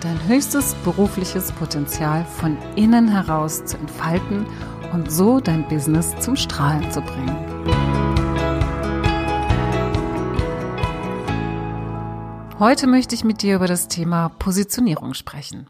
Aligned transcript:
dein 0.00 0.26
höchstes 0.26 0.74
berufliches 0.84 1.52
Potenzial 1.52 2.24
von 2.24 2.56
innen 2.74 3.08
heraus 3.08 3.64
zu 3.64 3.76
entfalten 3.76 4.46
und 4.92 5.10
so 5.12 5.40
dein 5.40 5.68
Business 5.68 6.14
zum 6.20 6.36
Strahlen 6.36 6.90
zu 6.90 7.00
bringen. 7.00 7.36
Heute 12.58 12.86
möchte 12.86 13.14
ich 13.14 13.24
mit 13.24 13.42
dir 13.42 13.56
über 13.56 13.66
das 13.66 13.88
Thema 13.88 14.28
Positionierung 14.38 15.14
sprechen. 15.14 15.66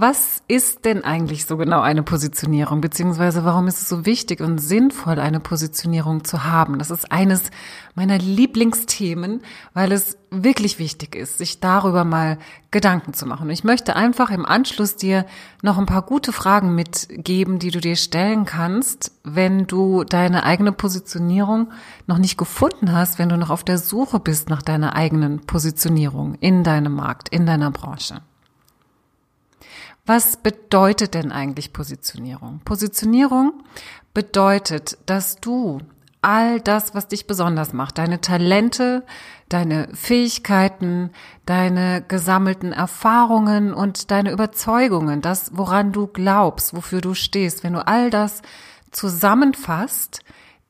Was 0.00 0.44
ist 0.46 0.84
denn 0.84 1.02
eigentlich 1.02 1.44
so 1.44 1.56
genau 1.56 1.80
eine 1.80 2.04
Positionierung, 2.04 2.80
beziehungsweise 2.80 3.44
warum 3.44 3.66
ist 3.66 3.82
es 3.82 3.88
so 3.88 4.06
wichtig 4.06 4.40
und 4.40 4.58
sinnvoll, 4.58 5.18
eine 5.18 5.40
Positionierung 5.40 6.22
zu 6.22 6.44
haben? 6.44 6.78
Das 6.78 6.92
ist 6.92 7.10
eines 7.10 7.50
meiner 7.96 8.16
Lieblingsthemen, 8.16 9.42
weil 9.74 9.90
es 9.90 10.16
wirklich 10.30 10.78
wichtig 10.78 11.16
ist, 11.16 11.38
sich 11.38 11.58
darüber 11.58 12.04
mal 12.04 12.38
Gedanken 12.70 13.12
zu 13.12 13.26
machen. 13.26 13.50
Ich 13.50 13.64
möchte 13.64 13.96
einfach 13.96 14.30
im 14.30 14.46
Anschluss 14.46 14.94
dir 14.94 15.26
noch 15.62 15.78
ein 15.78 15.86
paar 15.86 16.02
gute 16.02 16.32
Fragen 16.32 16.76
mitgeben, 16.76 17.58
die 17.58 17.72
du 17.72 17.80
dir 17.80 17.96
stellen 17.96 18.44
kannst, 18.44 19.10
wenn 19.24 19.66
du 19.66 20.04
deine 20.04 20.44
eigene 20.44 20.70
Positionierung 20.70 21.72
noch 22.06 22.18
nicht 22.18 22.38
gefunden 22.38 22.92
hast, 22.92 23.18
wenn 23.18 23.30
du 23.30 23.36
noch 23.36 23.50
auf 23.50 23.64
der 23.64 23.78
Suche 23.78 24.20
bist 24.20 24.48
nach 24.48 24.62
deiner 24.62 24.94
eigenen 24.94 25.40
Positionierung 25.40 26.36
in 26.36 26.62
deinem 26.62 26.94
Markt, 26.94 27.30
in 27.30 27.46
deiner 27.46 27.72
Branche. 27.72 28.20
Was 30.08 30.38
bedeutet 30.38 31.12
denn 31.12 31.30
eigentlich 31.32 31.74
Positionierung? 31.74 32.62
Positionierung 32.64 33.52
bedeutet, 34.14 34.96
dass 35.04 35.36
du 35.36 35.82
all 36.22 36.62
das, 36.62 36.94
was 36.94 37.08
dich 37.08 37.26
besonders 37.26 37.74
macht, 37.74 37.98
deine 37.98 38.22
Talente, 38.22 39.04
deine 39.50 39.90
Fähigkeiten, 39.92 41.10
deine 41.44 42.02
gesammelten 42.08 42.72
Erfahrungen 42.72 43.74
und 43.74 44.10
deine 44.10 44.32
Überzeugungen, 44.32 45.20
das, 45.20 45.50
woran 45.54 45.92
du 45.92 46.06
glaubst, 46.06 46.74
wofür 46.74 47.02
du 47.02 47.12
stehst, 47.12 47.62
wenn 47.62 47.74
du 47.74 47.86
all 47.86 48.08
das 48.08 48.40
zusammenfasst 48.90 50.20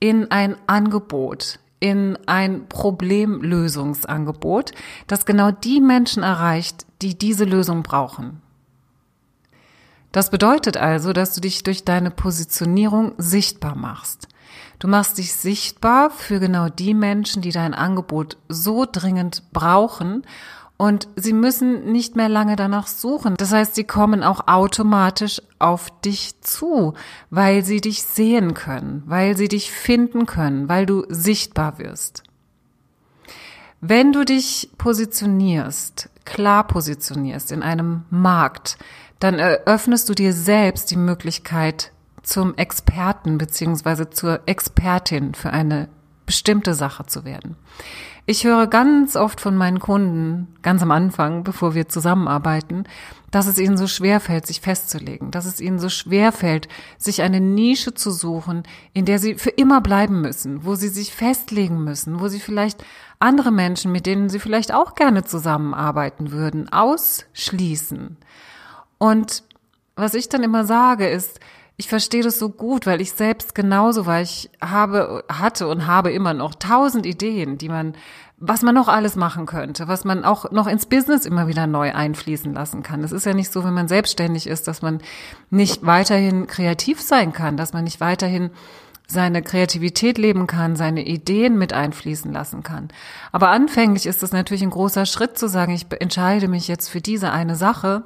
in 0.00 0.32
ein 0.32 0.56
Angebot, 0.66 1.60
in 1.78 2.18
ein 2.26 2.68
Problemlösungsangebot, 2.68 4.72
das 5.06 5.26
genau 5.26 5.52
die 5.52 5.80
Menschen 5.80 6.24
erreicht, 6.24 6.86
die 7.02 7.16
diese 7.16 7.44
Lösung 7.44 7.84
brauchen. 7.84 8.42
Das 10.12 10.30
bedeutet 10.30 10.76
also, 10.76 11.12
dass 11.12 11.34
du 11.34 11.40
dich 11.40 11.62
durch 11.62 11.84
deine 11.84 12.10
Positionierung 12.10 13.12
sichtbar 13.18 13.76
machst. 13.76 14.28
Du 14.78 14.88
machst 14.88 15.18
dich 15.18 15.34
sichtbar 15.34 16.10
für 16.10 16.40
genau 16.40 16.68
die 16.68 16.94
Menschen, 16.94 17.42
die 17.42 17.50
dein 17.52 17.74
Angebot 17.74 18.38
so 18.48 18.86
dringend 18.90 19.42
brauchen 19.52 20.22
und 20.76 21.08
sie 21.16 21.32
müssen 21.32 21.90
nicht 21.90 22.14
mehr 22.14 22.28
lange 22.28 22.54
danach 22.54 22.86
suchen. 22.86 23.34
Das 23.36 23.52
heißt, 23.52 23.74
sie 23.74 23.84
kommen 23.84 24.22
auch 24.22 24.46
automatisch 24.46 25.42
auf 25.58 25.90
dich 26.00 26.40
zu, 26.40 26.94
weil 27.30 27.64
sie 27.64 27.80
dich 27.80 28.04
sehen 28.04 28.54
können, 28.54 29.02
weil 29.06 29.36
sie 29.36 29.48
dich 29.48 29.72
finden 29.72 30.24
können, 30.24 30.68
weil 30.68 30.86
du 30.86 31.04
sichtbar 31.08 31.78
wirst. 31.78 32.22
Wenn 33.80 34.12
du 34.12 34.24
dich 34.24 34.70
positionierst, 34.78 36.10
klar 36.24 36.64
positionierst 36.66 37.50
in 37.50 37.62
einem 37.62 38.04
Markt, 38.10 38.78
dann 39.18 39.38
eröffnest 39.38 40.08
du 40.08 40.14
dir 40.14 40.32
selbst 40.32 40.90
die 40.90 40.96
Möglichkeit 40.96 41.92
zum 42.22 42.56
Experten 42.56 43.38
beziehungsweise 43.38 44.10
zur 44.10 44.40
Expertin 44.46 45.34
für 45.34 45.50
eine 45.50 45.88
bestimmte 46.26 46.74
Sache 46.74 47.06
zu 47.06 47.24
werden. 47.24 47.56
Ich 48.26 48.44
höre 48.44 48.66
ganz 48.66 49.16
oft 49.16 49.40
von 49.40 49.56
meinen 49.56 49.80
Kunden, 49.80 50.54
ganz 50.60 50.82
am 50.82 50.90
Anfang, 50.90 51.44
bevor 51.44 51.74
wir 51.74 51.88
zusammenarbeiten, 51.88 52.84
dass 53.30 53.46
es 53.46 53.58
ihnen 53.58 53.78
so 53.78 53.86
schwer 53.86 54.20
fällt, 54.20 54.46
sich 54.46 54.60
festzulegen, 54.60 55.30
dass 55.30 55.46
es 55.46 55.62
ihnen 55.62 55.78
so 55.78 55.88
schwer 55.88 56.30
fällt, 56.30 56.68
sich 56.98 57.22
eine 57.22 57.40
Nische 57.40 57.94
zu 57.94 58.10
suchen, 58.10 58.64
in 58.92 59.06
der 59.06 59.18
sie 59.18 59.36
für 59.36 59.48
immer 59.48 59.80
bleiben 59.80 60.20
müssen, 60.20 60.66
wo 60.66 60.74
sie 60.74 60.88
sich 60.88 61.14
festlegen 61.14 61.82
müssen, 61.82 62.20
wo 62.20 62.28
sie 62.28 62.40
vielleicht 62.40 62.84
andere 63.18 63.50
Menschen, 63.50 63.92
mit 63.92 64.04
denen 64.04 64.28
sie 64.28 64.38
vielleicht 64.38 64.74
auch 64.74 64.94
gerne 64.94 65.24
zusammenarbeiten 65.24 66.30
würden, 66.30 66.70
ausschließen. 66.70 68.18
Und 68.98 69.42
was 69.96 70.14
ich 70.14 70.28
dann 70.28 70.42
immer 70.42 70.64
sage 70.64 71.08
ist, 71.08 71.40
ich 71.80 71.88
verstehe 71.88 72.24
das 72.24 72.40
so 72.40 72.48
gut, 72.48 72.86
weil 72.86 73.00
ich 73.00 73.12
selbst 73.12 73.54
genauso 73.54 74.04
war. 74.04 74.20
Ich 74.20 74.50
habe, 74.60 75.24
hatte 75.28 75.68
und 75.68 75.86
habe 75.86 76.10
immer 76.10 76.34
noch 76.34 76.56
tausend 76.56 77.06
Ideen, 77.06 77.56
die 77.56 77.68
man, 77.68 77.94
was 78.36 78.62
man 78.62 78.74
noch 78.74 78.88
alles 78.88 79.14
machen 79.14 79.46
könnte, 79.46 79.86
was 79.86 80.04
man 80.04 80.24
auch 80.24 80.50
noch 80.50 80.66
ins 80.66 80.86
Business 80.86 81.24
immer 81.24 81.46
wieder 81.46 81.68
neu 81.68 81.94
einfließen 81.94 82.52
lassen 82.52 82.82
kann. 82.82 83.04
Es 83.04 83.12
ist 83.12 83.26
ja 83.26 83.32
nicht 83.32 83.52
so, 83.52 83.62
wenn 83.62 83.74
man 83.74 83.86
selbstständig 83.86 84.48
ist, 84.48 84.66
dass 84.66 84.82
man 84.82 84.98
nicht 85.50 85.86
weiterhin 85.86 86.48
kreativ 86.48 87.00
sein 87.00 87.32
kann, 87.32 87.56
dass 87.56 87.72
man 87.72 87.84
nicht 87.84 88.00
weiterhin 88.00 88.50
seine 89.06 89.40
Kreativität 89.40 90.18
leben 90.18 90.48
kann, 90.48 90.74
seine 90.74 91.06
Ideen 91.06 91.56
mit 91.56 91.72
einfließen 91.72 92.32
lassen 92.32 92.64
kann. 92.64 92.88
Aber 93.30 93.50
anfänglich 93.50 94.04
ist 94.04 94.24
es 94.24 94.32
natürlich 94.32 94.62
ein 94.62 94.70
großer 94.70 95.06
Schritt 95.06 95.38
zu 95.38 95.48
sagen, 95.48 95.72
ich 95.72 95.86
entscheide 96.00 96.48
mich 96.48 96.66
jetzt 96.66 96.88
für 96.88 97.00
diese 97.00 97.30
eine 97.30 97.54
Sache 97.54 98.02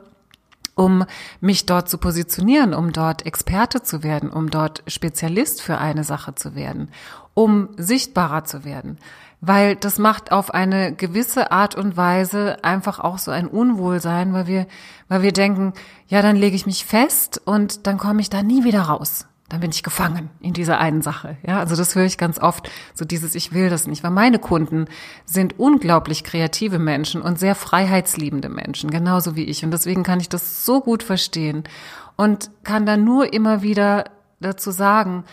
um 0.74 1.04
mich 1.40 1.66
dort 1.66 1.88
zu 1.88 1.98
positionieren, 1.98 2.74
um 2.74 2.92
dort 2.92 3.26
Experte 3.26 3.82
zu 3.82 4.02
werden, 4.02 4.30
um 4.30 4.50
dort 4.50 4.82
Spezialist 4.86 5.62
für 5.62 5.78
eine 5.78 6.04
Sache 6.04 6.34
zu 6.34 6.54
werden, 6.54 6.90
um 7.34 7.68
sichtbarer 7.76 8.44
zu 8.44 8.64
werden. 8.64 8.98
Weil 9.40 9.74
das 9.74 9.98
macht 9.98 10.30
auf 10.30 10.54
eine 10.54 10.94
gewisse 10.94 11.50
Art 11.50 11.74
und 11.74 11.96
Weise 11.96 12.62
einfach 12.62 13.00
auch 13.00 13.18
so 13.18 13.32
ein 13.32 13.48
Unwohlsein, 13.48 14.32
weil 14.32 14.46
wir, 14.46 14.66
weil 15.08 15.22
wir 15.22 15.32
denken, 15.32 15.72
ja, 16.06 16.22
dann 16.22 16.36
lege 16.36 16.54
ich 16.54 16.66
mich 16.66 16.84
fest 16.84 17.40
und 17.44 17.86
dann 17.86 17.98
komme 17.98 18.20
ich 18.20 18.30
da 18.30 18.42
nie 18.42 18.62
wieder 18.62 18.82
raus 18.82 19.26
dann 19.52 19.60
bin 19.60 19.70
ich 19.70 19.82
gefangen 19.82 20.30
in 20.40 20.54
dieser 20.54 20.78
einen 20.78 21.02
Sache. 21.02 21.36
Ja, 21.46 21.58
also 21.58 21.76
das 21.76 21.94
höre 21.94 22.06
ich 22.06 22.16
ganz 22.16 22.38
oft, 22.38 22.70
so 22.94 23.04
dieses 23.04 23.34
Ich 23.34 23.52
will 23.52 23.68
das 23.68 23.86
nicht, 23.86 24.02
weil 24.02 24.10
meine 24.10 24.38
Kunden 24.38 24.86
sind 25.26 25.58
unglaublich 25.58 26.24
kreative 26.24 26.78
Menschen 26.78 27.20
und 27.20 27.38
sehr 27.38 27.54
freiheitsliebende 27.54 28.48
Menschen, 28.48 28.90
genauso 28.90 29.36
wie 29.36 29.44
ich. 29.44 29.62
Und 29.62 29.70
deswegen 29.70 30.04
kann 30.04 30.20
ich 30.20 30.30
das 30.30 30.64
so 30.64 30.80
gut 30.80 31.02
verstehen 31.02 31.64
und 32.16 32.50
kann 32.64 32.86
dann 32.86 33.04
nur 33.04 33.34
immer 33.34 33.60
wieder 33.60 34.06
dazu 34.40 34.70
sagen, 34.70 35.24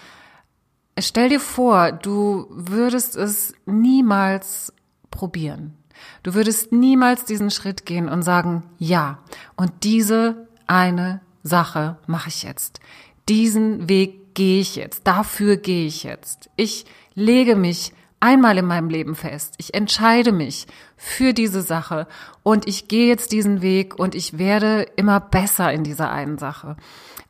stell 0.99 1.29
dir 1.29 1.39
vor, 1.39 1.93
du 1.93 2.45
würdest 2.49 3.15
es 3.15 3.53
niemals 3.65 4.73
probieren. 5.11 5.75
Du 6.23 6.33
würdest 6.33 6.73
niemals 6.73 7.23
diesen 7.23 7.51
Schritt 7.51 7.85
gehen 7.85 8.09
und 8.09 8.23
sagen, 8.23 8.63
ja, 8.79 9.19
und 9.55 9.71
diese 9.83 10.49
eine 10.67 11.21
Sache 11.41 11.97
mache 12.05 12.27
ich 12.27 12.43
jetzt 12.43 12.81
diesen 13.29 13.87
Weg 13.87 14.33
gehe 14.33 14.61
ich 14.61 14.75
jetzt, 14.75 15.05
dafür 15.05 15.57
gehe 15.57 15.85
ich 15.85 16.03
jetzt. 16.03 16.49
Ich 16.55 16.85
lege 17.13 17.55
mich 17.55 17.93
einmal 18.19 18.57
in 18.57 18.65
meinem 18.65 18.89
Leben 18.89 19.15
fest. 19.15 19.55
Ich 19.57 19.73
entscheide 19.73 20.31
mich 20.31 20.65
für 21.01 21.33
diese 21.33 21.61
Sache 21.61 22.07
und 22.43 22.67
ich 22.67 22.89
gehe 22.89 23.07
jetzt 23.07 23.31
diesen 23.31 23.61
Weg 23.61 23.97
und 23.97 24.13
ich 24.13 24.37
werde 24.37 24.81
immer 24.97 25.21
besser 25.21 25.71
in 25.71 25.85
dieser 25.85 26.11
einen 26.11 26.37
Sache. 26.37 26.75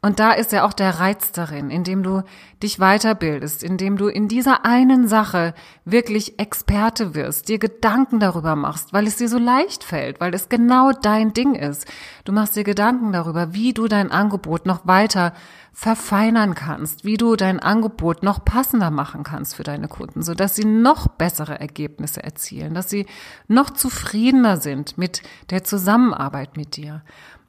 Und 0.01 0.19
da 0.19 0.31
ist 0.31 0.54
ja 0.54 0.66
auch 0.66 0.71
der 0.71 1.01
Reiz 1.01 1.33
darin, 1.33 1.69
indem 1.69 2.04
du 2.04 2.24
dich 2.63 2.77
weiterbildest, 2.77 3.63
indem 3.63 3.98
du 3.98 4.07
in 4.07 4.30
dieser 4.30 4.66
einen 4.66 5.10
Sache 5.10 5.54
wirklich 5.83 6.39
Experte 6.39 7.16
wirst, 7.16 7.50
dir 7.50 7.60
Gedanken 7.60 8.21
darüber 8.21 8.56
machst, 8.56 8.94
weil 8.94 9.07
es 9.07 9.18
dir 9.18 9.27
so 9.27 9.38
leicht 9.38 9.83
fällt, 9.83 10.22
weil 10.22 10.33
es 10.33 10.48
genau 10.48 10.94
dein 10.94 11.33
Ding 11.33 11.54
ist. 11.54 11.86
Du 12.24 12.31
machst 12.31 12.56
dir 12.56 12.63
Gedanken 12.63 13.12
darüber, 13.12 13.54
wie 13.54 13.74
du 13.74 13.88
dein 13.88 14.10
Angebot 14.10 14.65
noch 14.65 14.88
weiter 14.88 15.33
verfeinern 15.74 16.56
kannst, 16.56 17.06
wie 17.06 17.18
du 17.18 17.36
dein 17.36 17.60
Angebot 17.60 18.24
noch 18.24 18.44
passender 18.44 18.92
machen 18.92 19.24
kannst 19.24 19.56
für 19.56 19.63
deine 19.63 19.88
Kunden, 19.88 20.24
so 20.24 20.33
dass 20.33 20.56
sie 20.56 20.65
noch 20.65 21.07
bessere 21.07 21.60
Ergebnisse 21.60 22.24
erzielen, 22.24 22.74
dass 22.74 22.89
sie 22.89 23.06
noch 23.48 23.58
zufriedener 23.65 24.57
sind 24.57 24.97
mit 24.97 25.21
der 25.50 25.63
Zusammenarbeit 25.63 26.56
mit 26.56 26.77
dir. 26.77 27.01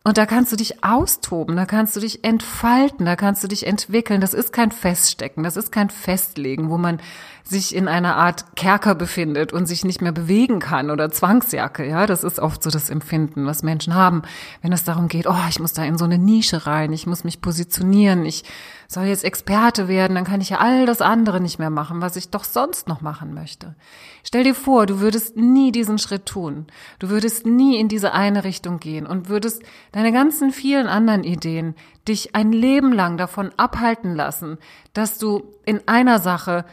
Und 0.03 0.17
da 0.17 0.25
kannst 0.25 0.51
du 0.51 0.57
dich 0.57 0.83
austoben, 0.83 1.57
da 1.57 1.67
kannst 1.67 1.95
du 1.95 2.01
dich 2.01 2.25
entfalten, 2.25 3.05
da 3.05 3.17
kannst 3.17 3.45
du 3.45 3.49
dich 3.49 3.67
entwickeln. 3.67 4.23
Das 4.23 4.33
ist 4.33 4.53
kein 4.53 4.73
Feststecken, 4.73 5.45
das 5.45 5.57
ist 5.57 5.73
kein 5.73 5.91
Festlegen, 5.91 6.71
wo 6.71 6.79
man 6.79 7.01
sich 7.45 7.75
in 7.75 7.89
einer 7.89 8.17
Art 8.17 8.57
Kerker 8.57 8.95
befindet 8.95 9.53
und 9.53 9.67
sich 9.67 9.85
nicht 9.85 10.03
mehr 10.03 10.13
bewegen 10.13 10.59
kann 10.59 10.91
oder 10.91 11.11
Zwangsjacke. 11.11 11.87
Ja, 11.87 12.07
das 12.07 12.25
ist 12.25 12.39
oft 12.39 12.63
so 12.63 12.71
das 12.71 12.91
Empfinden, 12.91 13.47
was 13.47 13.63
Menschen 13.63 13.95
haben, 13.95 14.23
wenn 14.63 14.73
es 14.73 14.85
darum 14.85 15.09
geht, 15.09 15.27
oh, 15.27 15.35
ich 15.49 15.61
muss 15.61 15.73
da 15.73 15.85
in 15.85 15.99
so 15.99 16.05
eine 16.05 16.19
Nische 16.19 16.67
rein, 16.67 16.93
ich 16.93 17.07
muss 17.07 17.25
mich 17.25 17.41
positionieren, 17.41 18.25
ich 18.25 18.45
soll 18.89 19.05
jetzt 19.05 19.25
Experte 19.25 19.87
werden, 19.87 20.17
dann 20.17 20.25
kann 20.25 20.41
ich 20.41 20.51
ja 20.51 20.59
all 20.59 20.85
das 20.85 21.01
andere 21.01 21.41
nicht 21.41 21.59
mehr 21.59 21.71
machen, 21.71 22.01
was 22.01 22.17
ich 22.17 22.31
doch 22.31 22.43
sonst 22.43 22.89
noch 22.89 23.01
machen 23.01 23.35
möchte. 23.35 23.77
Stell 24.25 24.43
dir 24.43 24.55
vor, 24.55 24.87
du 24.87 24.99
würdest 24.99 25.37
nie 25.37 25.71
diesen 25.71 25.99
Schritt 25.99 26.27
tun. 26.27 26.67
Du 26.99 27.09
würdest 27.09 27.47
nie 27.47 27.79
in 27.79 27.89
diese 27.89 28.13
eine 28.13 28.43
Richtung 28.43 28.81
gehen 28.81 29.07
und 29.07 29.29
würdest 29.29 29.63
deine 29.93 30.13
ganzen 30.13 30.51
vielen 30.51 30.89
anderen 30.89 31.23
Ideen 31.23 31.75
dich 32.09 32.35
ein 32.35 32.53
Leben 32.53 32.93
lang 32.93 33.17
davon 33.17 33.51
abhalten 33.57 34.15
lassen, 34.15 34.59
dass 34.93 35.19
du 35.19 35.43
in 35.65 35.87
einer 35.87 36.19
Sache 36.19 36.65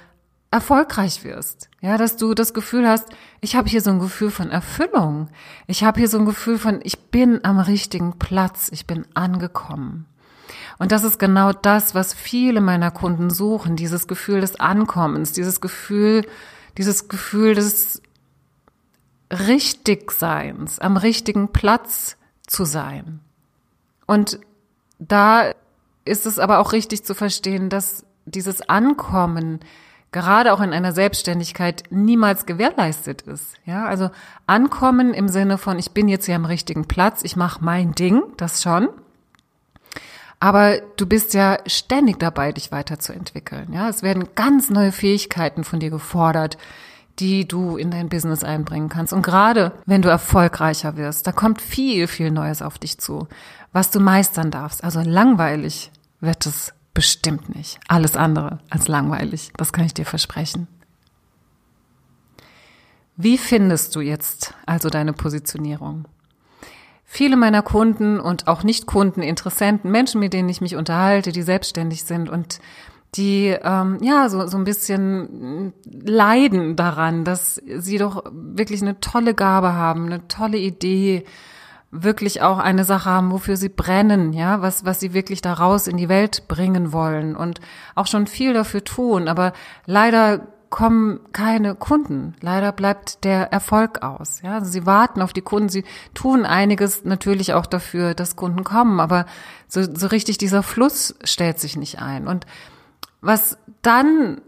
erfolgreich 0.51 1.23
wirst. 1.23 1.69
Ja, 1.81 1.97
dass 1.97 2.17
du 2.17 2.33
das 2.33 2.53
Gefühl 2.53 2.87
hast, 2.87 3.09
ich 3.41 3.55
habe 3.55 3.69
hier 3.69 3.81
so 3.81 3.91
ein 3.91 3.99
Gefühl 3.99 4.31
von 4.31 4.49
Erfüllung. 4.49 5.29
Ich 5.67 5.83
habe 5.83 5.99
hier 5.99 6.07
so 6.07 6.17
ein 6.17 6.25
Gefühl 6.25 6.57
von, 6.57 6.79
ich 6.83 6.99
bin 7.11 7.43
am 7.43 7.59
richtigen 7.59 8.17
Platz, 8.17 8.69
ich 8.71 8.87
bin 8.87 9.05
angekommen. 9.13 10.05
Und 10.79 10.91
das 10.91 11.03
ist 11.03 11.19
genau 11.19 11.53
das, 11.53 11.95
was 11.95 12.13
viele 12.13 12.61
meiner 12.61 12.91
Kunden 12.91 13.29
suchen, 13.29 13.75
dieses 13.75 14.07
Gefühl 14.07 14.41
des 14.41 14.59
Ankommens, 14.59 15.31
dieses 15.31 15.59
Gefühl, 15.59 16.25
dieses 16.77 17.09
Gefühl 17.09 17.55
des 17.55 18.01
Richtigseins, 19.31 20.79
am 20.79 20.95
richtigen 20.95 21.51
Platz 21.51 22.15
zu 22.45 22.63
sein. 22.63 23.19
Und 24.05 24.39
da 24.99 25.51
ist 26.05 26.25
es 26.25 26.39
aber 26.39 26.59
auch 26.59 26.71
richtig 26.71 27.03
zu 27.03 27.13
verstehen, 27.13 27.69
dass 27.69 28.05
dieses 28.25 28.67
Ankommen 28.69 29.59
gerade 30.11 30.53
auch 30.53 30.61
in 30.61 30.73
einer 30.73 30.93
Selbstständigkeit 30.93 31.83
niemals 31.89 32.45
gewährleistet 32.45 33.23
ist. 33.23 33.55
Ja, 33.65 33.85
also 33.85 34.09
Ankommen 34.45 35.13
im 35.13 35.27
Sinne 35.27 35.57
von 35.57 35.79
ich 35.79 35.91
bin 35.91 36.07
jetzt 36.07 36.25
hier 36.25 36.35
am 36.35 36.45
richtigen 36.45 36.85
Platz, 36.85 37.23
ich 37.23 37.35
mache 37.35 37.63
mein 37.63 37.93
Ding, 37.93 38.23
das 38.37 38.61
schon. 38.61 38.89
Aber 40.39 40.79
du 40.97 41.07
bist 41.07 41.33
ja 41.33 41.57
ständig 41.65 42.19
dabei, 42.19 42.51
dich 42.51 42.71
weiterzuentwickeln. 42.71 43.73
Ja, 43.73 43.89
es 43.89 44.03
werden 44.03 44.29
ganz 44.35 44.69
neue 44.69 44.91
Fähigkeiten 44.91 45.63
von 45.63 45.79
dir 45.79 45.89
gefordert, 45.89 46.57
die 47.19 47.47
du 47.47 47.77
in 47.77 47.89
dein 47.89 48.09
Business 48.09 48.43
einbringen 48.43 48.89
kannst. 48.89 49.13
Und 49.13 49.23
gerade 49.23 49.71
wenn 49.87 50.03
du 50.03 50.09
erfolgreicher 50.09 50.95
wirst, 50.95 51.25
da 51.25 51.31
kommt 51.31 51.61
viel, 51.61 52.07
viel 52.07 52.29
Neues 52.29 52.61
auf 52.61 52.77
dich 52.77 52.99
zu, 52.99 53.27
was 53.73 53.89
du 53.89 53.99
meistern 53.99 54.51
darfst. 54.51 54.83
Also 54.83 55.01
langweilig 55.01 55.91
wird 56.19 56.45
es 56.45 56.73
bestimmt 56.97 57.55
nicht. 57.55 57.79
Alles 57.87 58.15
andere 58.15 58.57
als 58.71 58.87
langweilig. 58.87 59.51
Das 59.55 59.71
kann 59.71 59.85
ich 59.85 59.93
dir 59.93 60.05
versprechen. 60.05 60.67
Wie 63.15 63.37
findest 63.37 63.95
du 63.95 64.01
jetzt 64.01 64.55
also 64.65 64.89
deine 64.89 65.13
Positionierung? 65.13 66.07
viele 67.09 67.37
meiner 67.37 67.61
Kunden 67.61 68.19
und 68.19 68.47
auch 68.47 68.63
Nicht-Kunden, 68.63 69.21
Interessenten, 69.21 69.89
Menschen, 69.91 70.19
mit 70.19 70.33
denen 70.33 70.49
ich 70.49 70.59
mich 70.59 70.75
unterhalte, 70.75 71.31
die 71.31 71.41
selbstständig 71.41 72.03
sind 72.03 72.29
und 72.29 72.59
die 73.15 73.55
ähm, 73.63 73.99
ja 74.01 74.27
so 74.27 74.45
so 74.47 74.57
ein 74.57 74.65
bisschen 74.65 75.73
leiden 75.85 76.75
daran, 76.75 77.23
dass 77.23 77.55
sie 77.55 77.97
doch 77.97 78.23
wirklich 78.31 78.81
eine 78.81 78.99
tolle 78.99 79.33
Gabe 79.33 79.73
haben, 79.73 80.07
eine 80.07 80.27
tolle 80.27 80.57
Idee, 80.57 81.23
wirklich 81.91 82.41
auch 82.41 82.57
eine 82.57 82.83
Sache 82.83 83.09
haben, 83.09 83.31
wofür 83.31 83.57
sie 83.57 83.69
brennen, 83.69 84.33
ja, 84.33 84.61
was 84.61 84.85
was 84.85 84.99
sie 84.99 85.13
wirklich 85.13 85.41
daraus 85.41 85.87
in 85.87 85.97
die 85.97 86.09
Welt 86.09 86.47
bringen 86.47 86.91
wollen 86.91 87.35
und 87.35 87.61
auch 87.95 88.07
schon 88.07 88.27
viel 88.27 88.53
dafür 88.53 88.83
tun, 88.83 89.27
aber 89.27 89.53
leider 89.85 90.41
kommen 90.69 91.21
keine 91.31 91.75
Kunden. 91.75 92.35
Leider 92.41 92.71
bleibt 92.71 93.23
der 93.23 93.53
Erfolg 93.53 94.03
aus. 94.03 94.41
Ja, 94.41 94.55
also 94.55 94.69
sie 94.69 94.85
warten 94.85 95.21
auf 95.21 95.31
die 95.31 95.41
Kunden. 95.41 95.69
Sie 95.69 95.85
tun 96.13 96.45
einiges 96.45 97.05
natürlich 97.05 97.53
auch 97.53 97.65
dafür, 97.65 98.13
dass 98.13 98.35
Kunden 98.35 98.65
kommen, 98.65 98.99
aber 98.99 99.25
so, 99.67 99.81
so 99.81 100.07
richtig 100.07 100.37
dieser 100.37 100.63
Fluss 100.63 101.15
stellt 101.23 101.59
sich 101.59 101.77
nicht 101.77 102.01
ein. 102.01 102.27
Und 102.27 102.45
was 103.21 103.57
dann 103.81 104.41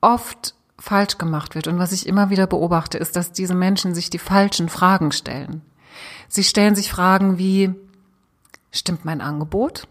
oft 0.00 0.54
falsch 0.78 1.18
gemacht 1.18 1.54
wird 1.54 1.66
und 1.68 1.78
was 1.78 1.92
ich 1.92 2.06
immer 2.06 2.30
wieder 2.30 2.46
beobachte, 2.46 2.98
ist, 2.98 3.16
dass 3.16 3.32
diese 3.32 3.54
Menschen 3.54 3.94
sich 3.94 4.10
die 4.10 4.18
falschen 4.18 4.68
Fragen 4.68 5.12
stellen. 5.12 5.62
Sie 6.28 6.44
stellen 6.44 6.74
sich 6.74 6.90
Fragen 6.90 7.38
wie, 7.38 7.74
stimmt 8.70 9.04
mein 9.04 9.20
Angebot? 9.20 9.86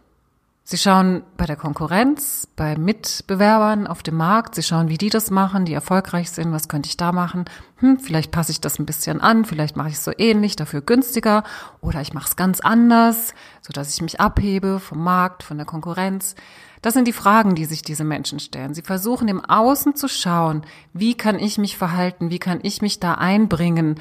Sie 0.65 0.77
schauen 0.77 1.23
bei 1.35 1.45
der 1.45 1.57
Konkurrenz, 1.57 2.47
bei 2.55 2.77
Mitbewerbern 2.77 3.85
auf 3.85 4.01
dem 4.01 4.15
Markt, 4.15 4.55
sie 4.55 4.63
schauen, 4.63 4.87
wie 4.87 4.97
die 4.97 5.09
das 5.09 5.29
machen, 5.29 5.65
die 5.65 5.73
erfolgreich 5.73 6.31
sind, 6.31 6.53
was 6.53 6.69
könnte 6.69 6.87
ich 6.87 6.95
da 6.95 7.11
machen? 7.11 7.43
Hm, 7.79 7.99
vielleicht 7.99 8.31
passe 8.31 8.53
ich 8.53 8.61
das 8.61 8.79
ein 8.79 8.85
bisschen 8.85 9.19
an, 9.19 9.43
vielleicht 9.43 9.75
mache 9.75 9.89
ich 9.89 9.95
es 9.95 10.05
so 10.05 10.13
ähnlich, 10.17 10.55
dafür 10.55 10.79
günstiger 10.79 11.43
oder 11.81 11.99
ich 11.99 12.13
mache 12.13 12.29
es 12.29 12.37
ganz 12.37 12.61
anders, 12.61 13.33
so 13.61 13.73
dass 13.73 13.93
ich 13.93 14.01
mich 14.01 14.21
abhebe 14.21 14.79
vom 14.79 15.03
Markt, 15.03 15.43
von 15.43 15.57
der 15.57 15.65
Konkurrenz. 15.65 16.33
Das 16.81 16.93
sind 16.93 17.09
die 17.09 17.13
Fragen, 17.13 17.55
die 17.55 17.65
sich 17.65 17.81
diese 17.81 18.05
Menschen 18.05 18.39
stellen. 18.39 18.73
Sie 18.73 18.83
versuchen 18.83 19.27
im 19.27 19.43
Außen 19.43 19.95
zu 19.95 20.07
schauen, 20.07 20.63
wie 20.93 21.15
kann 21.15 21.39
ich 21.39 21.57
mich 21.57 21.77
verhalten, 21.77 22.29
wie 22.29 22.39
kann 22.39 22.59
ich 22.63 22.81
mich 22.81 23.01
da 23.01 23.15
einbringen, 23.15 23.99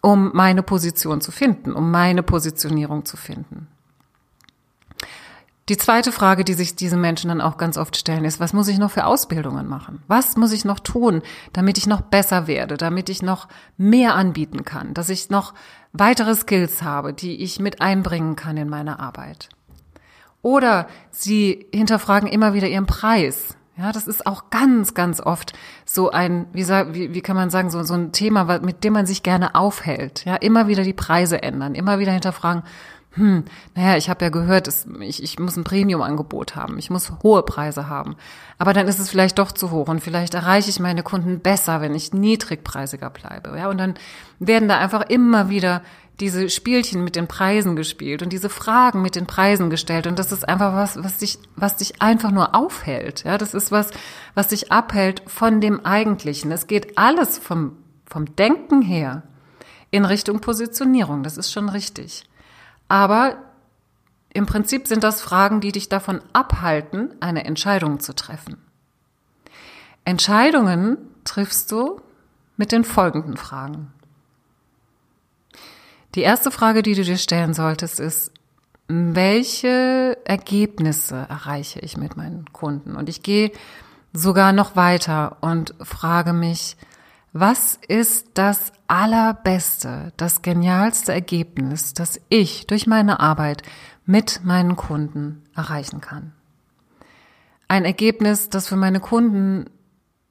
um 0.00 0.30
meine 0.34 0.62
Position 0.62 1.20
zu 1.20 1.30
finden, 1.32 1.72
um 1.72 1.90
meine 1.90 2.22
Positionierung 2.22 3.04
zu 3.04 3.16
finden. 3.16 3.68
Die 5.70 5.76
zweite 5.76 6.10
Frage, 6.10 6.42
die 6.44 6.54
sich 6.54 6.74
diese 6.74 6.96
Menschen 6.96 7.28
dann 7.28 7.40
auch 7.40 7.56
ganz 7.56 7.78
oft 7.78 7.96
stellen, 7.96 8.24
ist, 8.24 8.40
was 8.40 8.52
muss 8.52 8.66
ich 8.66 8.78
noch 8.78 8.90
für 8.90 9.06
Ausbildungen 9.06 9.68
machen? 9.68 10.02
Was 10.08 10.36
muss 10.36 10.50
ich 10.50 10.64
noch 10.64 10.80
tun, 10.80 11.22
damit 11.52 11.78
ich 11.78 11.86
noch 11.86 12.00
besser 12.00 12.48
werde, 12.48 12.76
damit 12.76 13.08
ich 13.08 13.22
noch 13.22 13.46
mehr 13.76 14.16
anbieten 14.16 14.64
kann, 14.64 14.94
dass 14.94 15.08
ich 15.10 15.30
noch 15.30 15.54
weitere 15.92 16.34
Skills 16.34 16.82
habe, 16.82 17.12
die 17.12 17.36
ich 17.36 17.60
mit 17.60 17.80
einbringen 17.80 18.34
kann 18.34 18.56
in 18.56 18.68
meine 18.68 18.98
Arbeit? 18.98 19.48
Oder 20.42 20.88
sie 21.12 21.66
hinterfragen 21.72 22.28
immer 22.28 22.52
wieder 22.52 22.66
ihren 22.66 22.86
Preis. 22.86 23.56
Ja, 23.76 23.92
das 23.92 24.08
ist 24.08 24.26
auch 24.26 24.50
ganz, 24.50 24.94
ganz 24.94 25.20
oft 25.20 25.52
so 25.92 26.10
ein, 26.12 26.46
wie, 26.52 26.68
wie, 26.68 27.14
wie 27.14 27.20
kann 27.20 27.34
man 27.34 27.50
sagen, 27.50 27.68
so, 27.68 27.82
so 27.82 27.94
ein 27.94 28.12
Thema, 28.12 28.60
mit 28.60 28.84
dem 28.84 28.92
man 28.92 29.06
sich 29.06 29.24
gerne 29.24 29.56
aufhält. 29.56 30.24
Ja, 30.24 30.36
immer 30.36 30.68
wieder 30.68 30.84
die 30.84 30.92
Preise 30.92 31.42
ändern, 31.42 31.74
immer 31.74 31.98
wieder 31.98 32.12
hinterfragen, 32.12 32.62
hm, 33.12 33.44
naja, 33.74 33.96
ich 33.96 34.08
habe 34.08 34.24
ja 34.24 34.30
gehört, 34.30 34.68
es, 34.68 34.86
ich, 35.00 35.22
ich 35.22 35.38
muss 35.40 35.56
ein 35.56 35.64
Premium-Angebot 35.64 36.54
haben, 36.54 36.78
ich 36.78 36.90
muss 36.90 37.10
hohe 37.24 37.42
Preise 37.42 37.88
haben. 37.88 38.14
Aber 38.56 38.72
dann 38.72 38.86
ist 38.86 39.00
es 39.00 39.10
vielleicht 39.10 39.38
doch 39.38 39.50
zu 39.50 39.72
hoch 39.72 39.88
und 39.88 40.00
vielleicht 40.00 40.34
erreiche 40.34 40.70
ich 40.70 40.78
meine 40.78 41.02
Kunden 41.02 41.40
besser, 41.40 41.80
wenn 41.80 41.94
ich 41.94 42.12
niedrigpreisiger 42.12 43.10
bleibe. 43.10 43.56
Ja, 43.58 43.68
und 43.68 43.78
dann 43.78 43.94
werden 44.38 44.68
da 44.68 44.78
einfach 44.78 45.02
immer 45.08 45.50
wieder 45.50 45.82
diese 46.20 46.50
Spielchen 46.50 47.02
mit 47.02 47.16
den 47.16 47.26
Preisen 47.26 47.74
gespielt 47.74 48.22
und 48.22 48.32
diese 48.32 48.48
Fragen 48.48 49.02
mit 49.02 49.16
den 49.16 49.26
Preisen 49.26 49.70
gestellt. 49.70 50.06
Und 50.06 50.18
das 50.18 50.30
ist 50.30 50.48
einfach 50.48 50.74
was, 50.74 51.02
was 51.02 51.18
dich, 51.18 51.38
was 51.56 51.78
dich 51.78 52.00
einfach 52.02 52.30
nur 52.30 52.54
aufhält. 52.54 53.24
Ja, 53.24 53.38
das 53.38 53.54
ist 53.54 53.72
was, 53.72 53.90
was 54.34 54.48
dich 54.48 54.70
abhält 54.70 55.22
von 55.26 55.60
dem 55.60 55.84
Eigentlichen. 55.84 56.52
Es 56.52 56.68
geht 56.68 56.96
alles 56.96 57.38
vom, 57.38 57.72
vom 58.06 58.36
Denken 58.36 58.82
her 58.82 59.24
in 59.90 60.04
Richtung 60.04 60.40
Positionierung. 60.40 61.22
Das 61.22 61.38
ist 61.38 61.50
schon 61.50 61.68
richtig. 61.68 62.24
Aber 62.90 63.36
im 64.32 64.46
Prinzip 64.46 64.88
sind 64.88 65.04
das 65.04 65.22
Fragen, 65.22 65.60
die 65.60 65.70
dich 65.70 65.88
davon 65.88 66.20
abhalten, 66.32 67.14
eine 67.20 67.44
Entscheidung 67.44 68.00
zu 68.00 68.16
treffen. 68.16 68.56
Entscheidungen 70.04 70.98
triffst 71.22 71.70
du 71.70 72.00
mit 72.56 72.72
den 72.72 72.82
folgenden 72.82 73.36
Fragen. 73.36 73.92
Die 76.16 76.22
erste 76.22 76.50
Frage, 76.50 76.82
die 76.82 76.96
du 76.96 77.04
dir 77.04 77.16
stellen 77.16 77.54
solltest, 77.54 78.00
ist, 78.00 78.32
welche 78.88 80.18
Ergebnisse 80.24 81.26
erreiche 81.28 81.78
ich 81.78 81.96
mit 81.96 82.16
meinen 82.16 82.52
Kunden? 82.52 82.96
Und 82.96 83.08
ich 83.08 83.22
gehe 83.22 83.52
sogar 84.12 84.52
noch 84.52 84.74
weiter 84.74 85.36
und 85.42 85.76
frage 85.80 86.32
mich, 86.32 86.76
was 87.32 87.78
ist 87.86 88.30
das 88.34 88.72
allerbeste, 88.88 90.12
das 90.16 90.42
genialste 90.42 91.12
Ergebnis, 91.12 91.94
das 91.94 92.20
ich 92.28 92.66
durch 92.66 92.86
meine 92.86 93.20
Arbeit 93.20 93.62
mit 94.04 94.40
meinen 94.44 94.76
Kunden 94.76 95.42
erreichen 95.54 96.00
kann? 96.00 96.32
Ein 97.68 97.84
Ergebnis, 97.84 98.48
das 98.48 98.66
für 98.66 98.76
meine 98.76 98.98
Kunden 98.98 99.66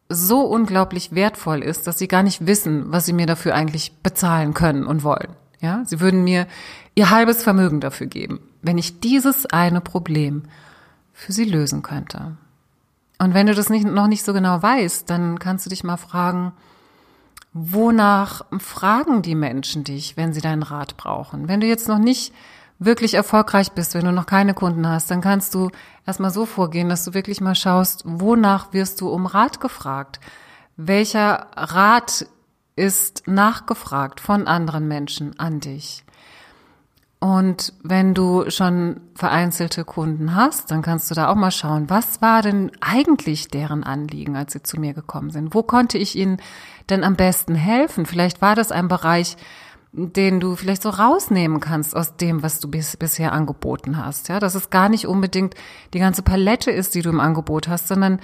so 0.10 0.42
unglaublich 0.42 1.14
wertvoll 1.14 1.64
ist, 1.64 1.88
dass 1.88 2.00
sie 2.00 2.08
gar 2.08 2.24
nicht 2.24 2.46
wissen, 2.46 2.92
was 2.92 3.06
sie 3.06 3.14
mir 3.14 3.28
dafür 3.28 3.56
eigentlich 3.56 3.94
bezahlen 4.04 4.54
können 4.54 4.86
und 4.86 5.04
wollen. 5.04 5.36
Ja, 5.62 5.84
sie 5.86 6.00
würden 6.00 6.24
mir 6.24 6.48
ihr 6.96 7.10
halbes 7.10 7.44
Vermögen 7.44 7.80
dafür 7.80 8.08
geben, 8.08 8.40
wenn 8.62 8.78
ich 8.78 9.00
dieses 9.00 9.46
eine 9.46 9.82
Problem 9.82 10.44
für 11.14 11.32
sie 11.32 11.46
lösen 11.46 11.82
könnte. 11.82 12.38
Und 13.20 13.34
wenn 13.34 13.48
du 13.48 13.54
das 13.54 13.70
nicht, 13.70 13.86
noch 13.86 14.08
nicht 14.08 14.24
so 14.24 14.34
genau 14.34 14.62
weißt, 14.62 15.10
dann 15.10 15.38
kannst 15.40 15.66
du 15.66 15.70
dich 15.70 15.84
mal 15.84 15.98
fragen, 15.98 16.54
Wonach 17.54 18.46
fragen 18.60 19.22
die 19.22 19.36
Menschen 19.36 19.84
dich, 19.84 20.18
wenn 20.18 20.34
sie 20.34 20.42
deinen 20.42 20.64
Rat 20.64 20.98
brauchen? 20.98 21.48
Wenn 21.48 21.62
du 21.62 21.68
jetzt 21.68 21.88
noch 21.88 21.98
nicht 21.98 22.34
wirklich 22.78 23.16
erfolgreich 23.16 23.72
bist, 23.72 23.94
wenn 23.94 24.06
du 24.06 24.12
noch 24.12 24.26
keine 24.26 24.54
Kunden 24.54 24.88
hast, 24.88 25.12
dann 25.12 25.22
kannst 25.22 25.54
du 25.56 25.70
erstmal 26.06 26.32
so 26.32 26.46
vorgehen, 26.46 26.90
dass 26.90 27.04
du 27.04 27.14
wirklich 27.14 27.42
mal 27.42 27.56
schaust, 27.56 28.04
wonach 28.06 28.72
wirst 28.72 29.02
du 29.02 29.10
um 29.10 29.26
Rat 29.26 29.60
gefragt? 29.60 30.20
Welcher 30.78 31.48
Rat 31.56 32.28
ist 32.76 33.28
nachgefragt 33.28 34.22
von 34.22 34.48
anderen 34.48 34.88
Menschen 34.88 35.38
an 35.40 35.60
dich? 35.60 36.06
Und 37.22 37.74
wenn 37.84 38.14
du 38.14 38.50
schon 38.50 39.02
vereinzelte 39.14 39.84
Kunden 39.84 40.36
hast, 40.36 40.72
dann 40.72 40.82
kannst 40.82 41.12
du 41.12 41.16
da 41.16 41.28
auch 41.28 41.36
mal 41.36 41.52
schauen, 41.52 41.90
was 41.90 42.22
war 42.22 42.42
denn 42.42 42.72
eigentlich 42.80 43.50
deren 43.50 43.84
Anliegen, 43.84 44.38
als 44.38 44.54
sie 44.54 44.64
zu 44.64 44.80
mir 44.80 44.94
gekommen 44.94 45.30
sind? 45.30 45.54
Wo 45.54 45.62
konnte 45.62 45.98
ich 45.98 46.16
ihnen 46.16 46.38
denn 46.90 47.04
am 47.04 47.18
besten 47.18 47.56
helfen? 47.56 48.06
Vielleicht 48.06 48.42
war 48.42 48.56
das 48.56 48.72
ein 48.72 48.88
Bereich, 48.88 49.36
den 49.92 50.40
du 50.40 50.56
vielleicht 50.56 50.84
so 50.84 50.90
rausnehmen 50.90 51.60
kannst 51.60 51.94
aus 51.94 52.16
dem, 52.16 52.42
was 52.42 52.62
du 52.62 52.70
bis, 52.70 52.96
bisher 52.96 53.34
angeboten 53.34 53.98
hast. 53.98 54.30
Ja, 54.30 54.40
dass 54.40 54.56
es 54.56 54.70
gar 54.70 54.88
nicht 54.88 55.06
unbedingt 55.06 55.56
die 55.94 56.00
ganze 56.00 56.22
Palette 56.22 56.72
ist, 56.72 56.96
die 56.96 57.02
du 57.02 57.10
im 57.10 57.20
Angebot 57.20 57.68
hast, 57.68 57.90
sondern 57.90 58.20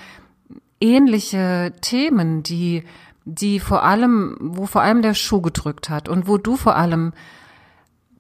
ähnliche 0.80 1.74
Themen, 1.82 2.44
die, 2.44 2.84
die 3.26 3.60
vor 3.60 3.84
allem, 3.84 4.38
wo 4.40 4.68
vor 4.68 4.84
allem 4.84 5.02
der 5.02 5.16
Schuh 5.16 5.42
gedrückt 5.42 5.90
hat 5.90 6.08
und 6.08 6.28
wo 6.30 6.38
du 6.38 6.56
vor 6.56 6.78
allem 6.78 7.12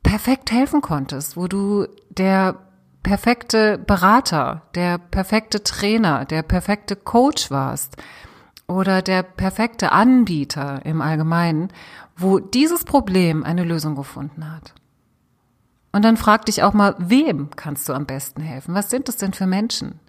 perfekt 0.05 0.51
helfen 0.51 0.81
konntest, 0.81 1.35
wo 1.35 1.47
du 1.47 1.88
der 2.09 2.55
perfekte 3.01 3.79
Berater, 3.79 4.62
der 4.75 5.00
perfekte 5.00 5.63
Trainer, 5.63 6.25
der 6.25 6.43
perfekte 6.43 6.95
Coach 6.95 7.50
warst 7.50 7.97
oder 8.67 9.01
der 9.01 9.24
perfekte 9.24 9.91
Anbieter 9.91 10.85
im 10.85 11.01
Allgemeinen, 11.01 11.69
wo 12.15 12.39
dieses 12.39 12.83
Problem 12.85 13.43
eine 13.43 13.63
Lösung 13.63 13.95
gefunden 13.95 14.51
hat. 14.51 14.75
Und 15.91 16.05
dann 16.05 16.17
frag 16.17 16.45
dich 16.45 16.62
auch 16.62 16.74
mal, 16.74 16.95
wem 17.00 17.50
kannst 17.55 17.89
du 17.89 17.93
am 17.93 18.05
besten 18.05 18.41
helfen? 18.41 18.75
Was 18.75 18.91
sind 18.91 19.07
das 19.07 19.17
denn 19.17 19.33
für 19.33 19.47
Menschen? 19.47 20.00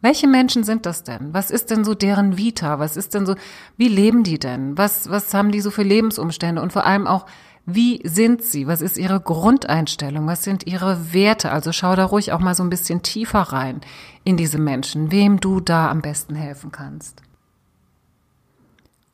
Welche 0.00 0.28
Menschen 0.28 0.64
sind 0.64 0.86
das 0.86 1.04
denn? 1.04 1.34
Was 1.34 1.50
ist 1.50 1.70
denn 1.70 1.84
so 1.84 1.94
deren 1.94 2.38
Vita? 2.38 2.78
Was 2.78 2.96
ist 2.96 3.12
denn 3.12 3.26
so, 3.26 3.34
wie 3.76 3.88
leben 3.88 4.24
die 4.24 4.38
denn? 4.38 4.78
Was, 4.78 5.10
was 5.10 5.34
haben 5.34 5.52
die 5.52 5.60
so 5.60 5.70
für 5.70 5.82
Lebensumstände? 5.82 6.62
Und 6.62 6.72
vor 6.72 6.86
allem 6.86 7.06
auch, 7.06 7.26
wie 7.66 8.00
sind 8.04 8.42
sie? 8.42 8.66
Was 8.66 8.80
ist 8.80 8.98
ihre 8.98 9.20
Grundeinstellung? 9.20 10.26
Was 10.26 10.44
sind 10.44 10.66
ihre 10.66 11.12
Werte? 11.12 11.52
Also 11.52 11.72
schau 11.72 11.94
da 11.94 12.04
ruhig 12.04 12.32
auch 12.32 12.40
mal 12.40 12.54
so 12.54 12.62
ein 12.62 12.70
bisschen 12.70 13.02
tiefer 13.02 13.40
rein 13.40 13.80
in 14.24 14.36
diese 14.36 14.58
Menschen, 14.58 15.12
wem 15.12 15.40
du 15.40 15.60
da 15.60 15.90
am 15.90 16.02
besten 16.02 16.34
helfen 16.34 16.72
kannst. 16.72 17.22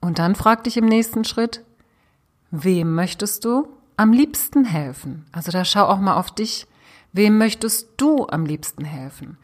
Und 0.01 0.19
dann 0.19 0.35
frag 0.35 0.65
dich 0.65 0.77
im 0.77 0.87
nächsten 0.87 1.25
Schritt, 1.25 1.65
wem 2.51 2.95
möchtest 2.95 3.45
du 3.45 3.69
am 3.97 4.13
liebsten 4.13 4.65
helfen? 4.65 5.27
Also 5.33 5.51
da 5.51 5.65
schau 5.65 5.87
auch 5.87 5.99
mal 5.99 6.17
auf 6.17 6.31
dich. 6.31 6.67
Wem 7.13 7.39
möchtest 7.39 7.89
du 7.97 8.27
am 8.29 8.45
liebsten 8.45 8.85
helfen? 8.85 9.39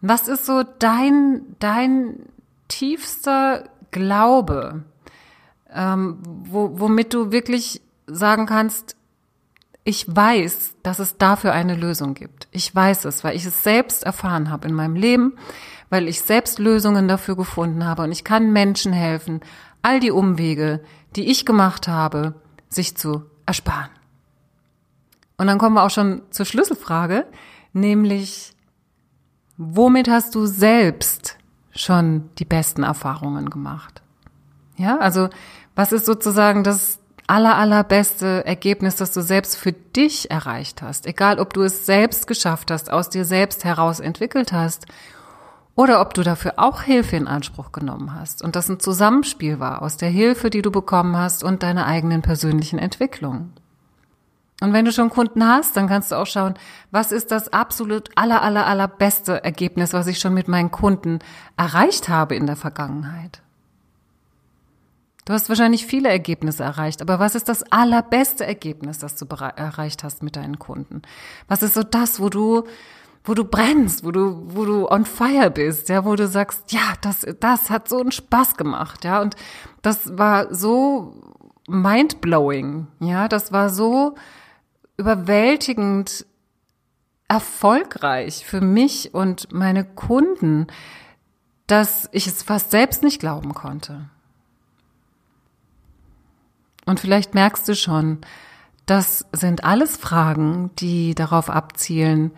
Was 0.00 0.28
ist 0.28 0.44
so 0.44 0.62
dein, 0.78 1.40
dein 1.58 2.20
tiefster 2.68 3.64
Glaube, 3.90 4.84
ähm, 5.72 6.18
wo, 6.24 6.78
womit 6.78 7.14
du 7.14 7.32
wirklich 7.32 7.80
sagen 8.06 8.46
kannst, 8.46 8.96
ich 9.84 10.06
weiß, 10.08 10.76
dass 10.82 10.98
es 10.98 11.18
dafür 11.18 11.52
eine 11.52 11.74
Lösung 11.74 12.14
gibt. 12.14 12.48
Ich 12.52 12.74
weiß 12.74 13.04
es, 13.04 13.22
weil 13.22 13.36
ich 13.36 13.44
es 13.44 13.62
selbst 13.62 14.04
erfahren 14.04 14.50
habe 14.50 14.68
in 14.68 14.74
meinem 14.74 14.96
Leben, 14.96 15.34
weil 15.90 16.08
ich 16.08 16.22
selbst 16.22 16.58
Lösungen 16.58 17.06
dafür 17.06 17.36
gefunden 17.36 17.84
habe 17.84 18.02
und 18.02 18.12
ich 18.12 18.24
kann 18.24 18.52
Menschen 18.52 18.92
helfen, 18.92 19.40
all 19.82 20.00
die 20.00 20.10
Umwege, 20.10 20.80
die 21.16 21.30
ich 21.30 21.44
gemacht 21.44 21.86
habe, 21.86 22.34
sich 22.70 22.96
zu 22.96 23.26
ersparen. 23.44 23.90
Und 25.36 25.46
dann 25.46 25.58
kommen 25.58 25.76
wir 25.76 25.82
auch 25.82 25.90
schon 25.90 26.22
zur 26.30 26.46
Schlüsselfrage, 26.46 27.26
nämlich, 27.72 28.54
womit 29.58 30.08
hast 30.08 30.34
du 30.34 30.46
selbst 30.46 31.36
schon 31.72 32.30
die 32.38 32.44
besten 32.44 32.84
Erfahrungen 32.84 33.50
gemacht? 33.50 34.02
Ja, 34.76 34.98
also 34.98 35.28
was 35.74 35.92
ist 35.92 36.06
sozusagen 36.06 36.64
das 36.64 36.98
aller, 37.26 37.56
allerbeste 37.56 38.44
Ergebnis, 38.44 38.96
das 38.96 39.12
du 39.12 39.22
selbst 39.22 39.56
für 39.56 39.72
dich 39.72 40.30
erreicht 40.30 40.82
hast. 40.82 41.06
Egal, 41.06 41.38
ob 41.38 41.52
du 41.52 41.62
es 41.62 41.86
selbst 41.86 42.26
geschafft 42.26 42.70
hast, 42.70 42.90
aus 42.90 43.08
dir 43.08 43.24
selbst 43.24 43.64
heraus 43.64 44.00
entwickelt 44.00 44.52
hast 44.52 44.86
oder 45.74 46.00
ob 46.00 46.14
du 46.14 46.22
dafür 46.22 46.54
auch 46.56 46.82
Hilfe 46.82 47.16
in 47.16 47.26
Anspruch 47.26 47.72
genommen 47.72 48.14
hast 48.14 48.42
und 48.42 48.56
das 48.56 48.68
ein 48.68 48.80
Zusammenspiel 48.80 49.58
war 49.58 49.82
aus 49.82 49.96
der 49.96 50.10
Hilfe, 50.10 50.50
die 50.50 50.62
du 50.62 50.70
bekommen 50.70 51.16
hast 51.16 51.42
und 51.42 51.62
deiner 51.62 51.86
eigenen 51.86 52.22
persönlichen 52.22 52.78
Entwicklung. 52.78 53.52
Und 54.60 54.72
wenn 54.72 54.84
du 54.84 54.92
schon 54.92 55.10
Kunden 55.10 55.46
hast, 55.46 55.76
dann 55.76 55.88
kannst 55.88 56.12
du 56.12 56.16
auch 56.16 56.26
schauen, 56.26 56.54
was 56.90 57.12
ist 57.12 57.32
das 57.32 57.52
absolut 57.52 58.08
aller, 58.14 58.40
aller, 58.42 58.66
allerbeste 58.66 59.42
Ergebnis, 59.42 59.92
was 59.92 60.06
ich 60.06 60.20
schon 60.20 60.32
mit 60.32 60.48
meinen 60.48 60.70
Kunden 60.70 61.18
erreicht 61.56 62.08
habe 62.08 62.36
in 62.36 62.46
der 62.46 62.56
Vergangenheit. 62.56 63.43
Du 65.24 65.32
hast 65.32 65.48
wahrscheinlich 65.48 65.86
viele 65.86 66.10
Ergebnisse 66.10 66.64
erreicht, 66.64 67.00
aber 67.00 67.18
was 67.18 67.34
ist 67.34 67.48
das 67.48 67.62
allerbeste 67.72 68.44
Ergebnis, 68.44 68.98
das 68.98 69.16
du 69.16 69.26
erreicht 69.26 70.04
hast 70.04 70.22
mit 70.22 70.36
deinen 70.36 70.58
Kunden? 70.58 71.02
Was 71.48 71.62
ist 71.62 71.74
so 71.74 71.82
das, 71.82 72.20
wo 72.20 72.28
du, 72.28 72.64
wo 73.24 73.32
du 73.32 73.44
brennst, 73.44 74.04
wo 74.04 74.10
du, 74.10 74.42
wo 74.54 74.66
du 74.66 74.86
on 74.86 75.06
fire 75.06 75.50
bist, 75.50 75.88
ja, 75.88 76.04
wo 76.04 76.14
du 76.14 76.28
sagst, 76.28 76.72
ja, 76.72 76.92
das, 77.00 77.26
das 77.40 77.70
hat 77.70 77.88
so 77.88 78.00
einen 78.00 78.12
Spaß 78.12 78.56
gemacht, 78.56 79.04
ja, 79.04 79.22
und 79.22 79.34
das 79.80 80.18
war 80.18 80.54
so 80.54 81.14
mindblowing, 81.68 82.88
ja, 83.00 83.26
das 83.26 83.50
war 83.50 83.70
so 83.70 84.16
überwältigend 84.98 86.26
erfolgreich 87.28 88.44
für 88.44 88.60
mich 88.60 89.14
und 89.14 89.52
meine 89.52 89.84
Kunden, 89.84 90.66
dass 91.66 92.10
ich 92.12 92.26
es 92.26 92.42
fast 92.42 92.70
selbst 92.70 93.02
nicht 93.02 93.20
glauben 93.20 93.54
konnte. 93.54 94.10
Und 96.86 97.00
vielleicht 97.00 97.34
merkst 97.34 97.68
du 97.68 97.74
schon, 97.74 98.18
das 98.86 99.24
sind 99.32 99.64
alles 99.64 99.96
Fragen, 99.96 100.70
die 100.78 101.14
darauf 101.14 101.48
abzielen, 101.48 102.32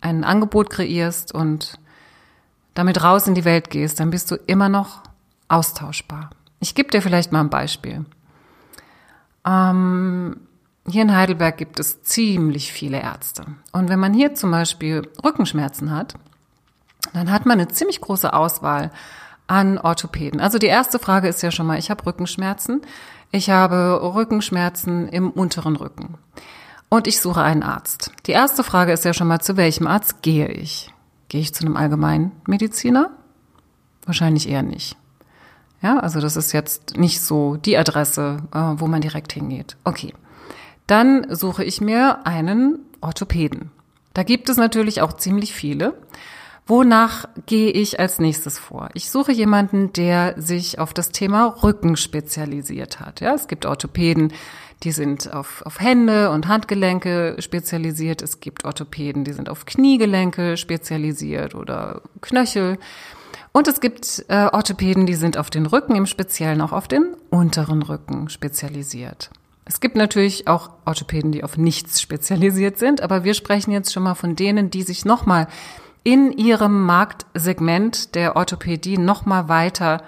ein 0.00 0.24
Angebot 0.24 0.70
kreierst 0.70 1.34
und 1.34 1.78
damit 2.72 3.02
raus 3.02 3.26
in 3.26 3.34
die 3.34 3.44
Welt 3.44 3.68
gehst, 3.68 4.00
dann 4.00 4.10
bist 4.10 4.30
du 4.30 4.36
immer 4.46 4.70
noch 4.70 5.02
austauschbar. 5.48 6.30
Ich 6.60 6.74
gebe 6.74 6.90
dir 6.90 7.02
vielleicht 7.02 7.32
mal 7.32 7.40
ein 7.40 7.50
Beispiel. 7.50 8.06
Ähm, 9.46 10.40
hier 10.86 11.02
in 11.02 11.14
Heidelberg 11.14 11.58
gibt 11.58 11.78
es 11.78 12.02
ziemlich 12.02 12.72
viele 12.72 13.00
Ärzte. 13.00 13.44
Und 13.72 13.90
wenn 13.90 14.00
man 14.00 14.14
hier 14.14 14.34
zum 14.34 14.50
Beispiel 14.50 15.02
Rückenschmerzen 15.22 15.90
hat, 15.90 16.14
dann 17.14 17.30
hat 17.30 17.46
man 17.46 17.58
eine 17.58 17.68
ziemlich 17.68 18.00
große 18.00 18.32
Auswahl 18.32 18.90
an 19.46 19.78
Orthopäden. 19.78 20.40
Also 20.40 20.58
die 20.58 20.66
erste 20.66 20.98
Frage 20.98 21.28
ist 21.28 21.42
ja 21.42 21.50
schon 21.50 21.66
mal, 21.66 21.78
ich 21.78 21.90
habe 21.90 22.04
Rückenschmerzen. 22.06 22.82
Ich 23.30 23.50
habe 23.50 24.00
Rückenschmerzen 24.14 25.08
im 25.08 25.30
unteren 25.30 25.76
Rücken. 25.76 26.14
Und 26.88 27.06
ich 27.06 27.20
suche 27.20 27.42
einen 27.42 27.62
Arzt. 27.62 28.12
Die 28.26 28.32
erste 28.32 28.62
Frage 28.62 28.92
ist 28.92 29.04
ja 29.04 29.12
schon 29.14 29.26
mal, 29.26 29.40
zu 29.40 29.56
welchem 29.56 29.86
Arzt 29.86 30.22
gehe 30.22 30.48
ich? 30.48 30.92
Gehe 31.28 31.40
ich 31.40 31.54
zu 31.54 31.64
einem 31.64 31.76
Allgemeinmediziner? 31.76 33.10
Wahrscheinlich 34.06 34.48
eher 34.48 34.62
nicht. 34.62 34.96
Ja, 35.82 35.98
also 35.98 36.20
das 36.20 36.36
ist 36.36 36.52
jetzt 36.52 36.96
nicht 36.96 37.20
so 37.20 37.56
die 37.56 37.76
Adresse, 37.76 38.38
äh, 38.54 38.58
wo 38.76 38.86
man 38.86 39.00
direkt 39.00 39.32
hingeht. 39.32 39.76
Okay. 39.84 40.14
Dann 40.86 41.26
suche 41.34 41.64
ich 41.64 41.80
mir 41.80 42.26
einen 42.26 42.78
Orthopäden. 43.00 43.70
Da 44.12 44.22
gibt 44.22 44.48
es 44.48 44.56
natürlich 44.56 45.00
auch 45.00 45.14
ziemlich 45.14 45.52
viele. 45.52 45.94
Wonach 46.66 47.26
gehe 47.44 47.70
ich 47.70 48.00
als 48.00 48.18
nächstes 48.18 48.58
vor? 48.58 48.88
Ich 48.94 49.10
suche 49.10 49.32
jemanden, 49.32 49.92
der 49.92 50.34
sich 50.40 50.78
auf 50.78 50.94
das 50.94 51.10
Thema 51.10 51.62
Rücken 51.62 51.96
spezialisiert 51.96 53.00
hat. 53.00 53.20
Ja, 53.20 53.34
es 53.34 53.48
gibt 53.48 53.66
Orthopäden, 53.66 54.32
die 54.82 54.92
sind 54.92 55.32
auf, 55.32 55.62
auf 55.66 55.78
Hände 55.80 56.30
und 56.30 56.48
Handgelenke 56.48 57.36
spezialisiert. 57.38 58.22
Es 58.22 58.40
gibt 58.40 58.64
Orthopäden, 58.64 59.24
die 59.24 59.34
sind 59.34 59.50
auf 59.50 59.66
Kniegelenke 59.66 60.56
spezialisiert 60.56 61.54
oder 61.54 62.00
Knöchel. 62.22 62.78
Und 63.52 63.68
es 63.68 63.80
gibt 63.80 64.24
äh, 64.28 64.48
Orthopäden, 64.50 65.04
die 65.04 65.14
sind 65.14 65.36
auf 65.36 65.50
den 65.50 65.66
Rücken, 65.66 65.96
im 65.96 66.06
Speziellen 66.06 66.62
auch 66.62 66.72
auf 66.72 66.88
den 66.88 67.14
unteren 67.28 67.82
Rücken 67.82 68.30
spezialisiert. 68.30 69.30
Es 69.66 69.80
gibt 69.80 69.96
natürlich 69.96 70.48
auch 70.48 70.70
Orthopäden, 70.84 71.30
die 71.30 71.44
auf 71.44 71.56
nichts 71.56 72.00
spezialisiert 72.00 72.78
sind, 72.78 73.00
aber 73.00 73.24
wir 73.24 73.34
sprechen 73.34 73.70
jetzt 73.70 73.92
schon 73.92 74.02
mal 74.02 74.14
von 74.14 74.34
denen, 74.34 74.70
die 74.70 74.82
sich 74.82 75.04
nochmal 75.04 75.46
in 76.04 76.32
ihrem 76.32 76.82
Marktsegment 76.84 78.14
der 78.14 78.36
Orthopädie 78.36 78.98
nochmal 78.98 79.48
weiter 79.48 80.02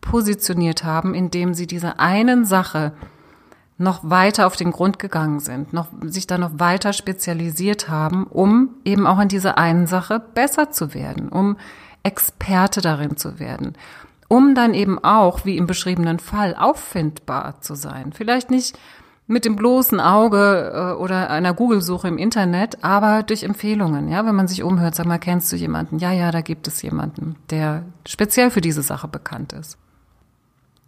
positioniert 0.00 0.84
haben, 0.84 1.14
indem 1.14 1.54
sie 1.54 1.66
diese 1.66 1.98
einen 1.98 2.44
Sache 2.44 2.92
noch 3.78 4.00
weiter 4.02 4.46
auf 4.46 4.56
den 4.56 4.72
Grund 4.72 4.98
gegangen 4.98 5.40
sind, 5.40 5.72
noch, 5.72 5.86
sich 6.02 6.26
da 6.26 6.36
noch 6.36 6.58
weiter 6.58 6.92
spezialisiert 6.92 7.88
haben, 7.88 8.26
um 8.26 8.70
eben 8.84 9.06
auch 9.06 9.20
in 9.20 9.28
dieser 9.28 9.56
einen 9.56 9.86
Sache 9.86 10.20
besser 10.34 10.70
zu 10.70 10.92
werden, 10.92 11.30
um 11.30 11.56
Experte 12.02 12.82
darin 12.82 13.16
zu 13.16 13.38
werden, 13.38 13.74
um 14.28 14.54
dann 14.54 14.74
eben 14.74 15.02
auch, 15.02 15.44
wie 15.44 15.56
im 15.56 15.66
beschriebenen 15.66 16.18
Fall, 16.18 16.54
auffindbar 16.54 17.60
zu 17.60 17.74
sein. 17.74 18.12
Vielleicht 18.12 18.50
nicht 18.50 18.78
mit 19.30 19.44
dem 19.44 19.56
bloßen 19.56 20.00
Auge 20.00 20.72
äh, 20.74 21.00
oder 21.00 21.30
einer 21.30 21.54
Google-Suche 21.54 22.08
im 22.08 22.18
Internet, 22.18 22.82
aber 22.82 23.22
durch 23.22 23.44
Empfehlungen. 23.44 24.08
Ja, 24.08 24.26
wenn 24.26 24.34
man 24.34 24.48
sich 24.48 24.62
umhört, 24.62 24.96
sag 24.96 25.06
mal, 25.06 25.18
kennst 25.18 25.52
du 25.52 25.56
jemanden? 25.56 25.98
Ja, 25.98 26.12
ja, 26.12 26.32
da 26.32 26.40
gibt 26.40 26.66
es 26.66 26.82
jemanden, 26.82 27.36
der 27.48 27.84
speziell 28.06 28.50
für 28.50 28.60
diese 28.60 28.82
Sache 28.82 29.06
bekannt 29.08 29.52
ist. 29.52 29.78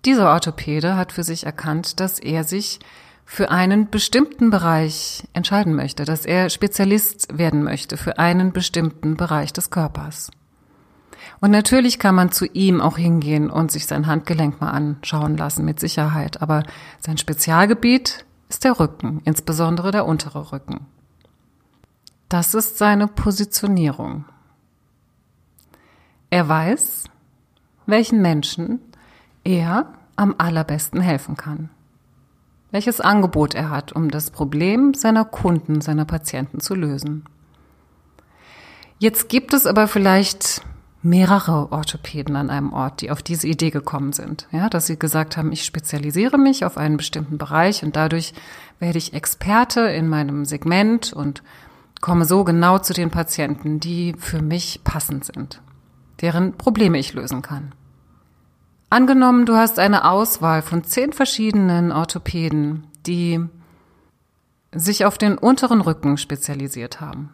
Dieser 0.05 0.31
Orthopäde 0.31 0.97
hat 0.97 1.13
für 1.13 1.23
sich 1.23 1.47
erkannt, 1.47 2.01
dass 2.01 2.19
er 2.19 2.43
sich 2.43 2.81
für 3.25 3.51
einen 3.53 3.89
bestimmten 3.89 4.51
Bereich 4.51 5.23
entscheiden 5.33 5.75
möchte, 5.75 6.05
dass 6.05 6.27
er 6.27 6.51
Spezialist 6.51 7.39
werden 7.39 7.63
möchte 7.63 7.97
für 7.97 8.19
einen 8.19 8.53
bestimmten 8.53 9.17
Bereich 9.17 9.53
des 9.53 9.71
Körpers. 9.71 10.33
Und 11.41 11.53
natürlich 11.53 12.01
kann 12.01 12.17
man 12.17 12.33
zu 12.33 12.47
ihm 12.47 12.81
auch 12.81 12.99
hingehen 12.99 13.51
und 13.51 13.71
sich 13.71 13.87
sein 13.87 14.09
Handgelenk 14.09 14.61
mal 14.61 14.71
anschauen 14.71 15.37
lassen, 15.37 15.65
mit 15.65 15.79
Sicherheit. 15.79 16.43
Aber 16.43 16.65
sein 16.99 17.19
Spezialgebiet 17.19 18.25
ist 18.53 18.65
der 18.65 18.79
Rücken, 18.79 19.23
insbesondere 19.25 19.93
der 19.93 20.05
untere 20.05 20.53
Rücken. 20.53 20.87
Das 22.29 22.53
ist 22.53 22.77
seine 22.77 23.09
Positionierung. 23.09 24.27
Er 26.29 26.49
weiß, 26.51 27.05
welchen 27.87 28.21
Menschen 28.21 28.81
er 29.43 29.95
am 30.17 30.35
allerbesten 30.37 31.01
helfen 31.01 31.37
kann. 31.37 31.71
Welches 32.71 33.01
Angebot 33.01 33.55
er 33.55 33.71
hat, 33.71 33.93
um 33.93 34.11
das 34.11 34.31
Problem 34.31 34.93
seiner 34.93 35.25
Kunden, 35.25 35.81
seiner 35.81 36.05
Patienten 36.05 36.61
zu 36.61 36.75
lösen. 36.75 37.25
Jetzt 38.99 39.31
gibt 39.31 39.55
es 39.55 39.67
aber 39.67 39.89
vielleicht 39.89 40.61
mehrere 41.03 41.73
Orthopäden 41.73 42.37
an 42.37 42.49
einem 42.49 42.73
Ort, 42.73 43.01
die 43.01 43.11
auf 43.11 43.23
diese 43.23 43.49
Idee 43.49 43.71
gekommen 43.71 44.13
sind. 44.13 44.47
Ja, 44.53 44.69
dass 44.69 44.87
sie 44.87 44.99
gesagt 44.99 45.37
haben, 45.37 45.53
ich 45.53 45.65
spezialisiere 45.65 46.39
mich 46.39 46.65
auf 46.65 46.79
einen 46.79 46.97
bestimmten 46.97 47.39
Bereich 47.39 47.83
und 47.83 47.97
dadurch 47.97 48.33
werde 48.79 48.99
ich 48.99 49.13
Experte 49.13 49.81
in 49.81 50.09
meinem 50.09 50.45
Segment 50.45 51.13
und 51.13 51.43
komme 52.01 52.25
so 52.25 52.45
genau 52.45 52.79
zu 52.79 52.93
den 52.93 53.11
Patienten, 53.11 53.81
die 53.81 54.15
für 54.19 54.43
mich 54.43 54.81
passend 54.85 55.25
sind, 55.25 55.61
deren 56.21 56.53
Probleme 56.53 56.99
ich 56.99 57.13
lösen 57.15 57.43
kann. 57.43 57.75
Angenommen, 58.91 59.47
du 59.47 59.57
hast 59.57 59.79
eine 59.79 60.09
Auswahl 60.09 60.63
von 60.63 60.85
zehn 60.85 61.13
verschiedenen 61.13 61.93
Orthopäden, 61.93 62.87
die 63.07 63.41
sich 64.73 65.05
auf 65.05 65.19
den 65.19 65.39
unteren 65.39 65.81
Rücken 65.81 66.17
spezialisiert 66.17 67.01
haben. 67.01 67.31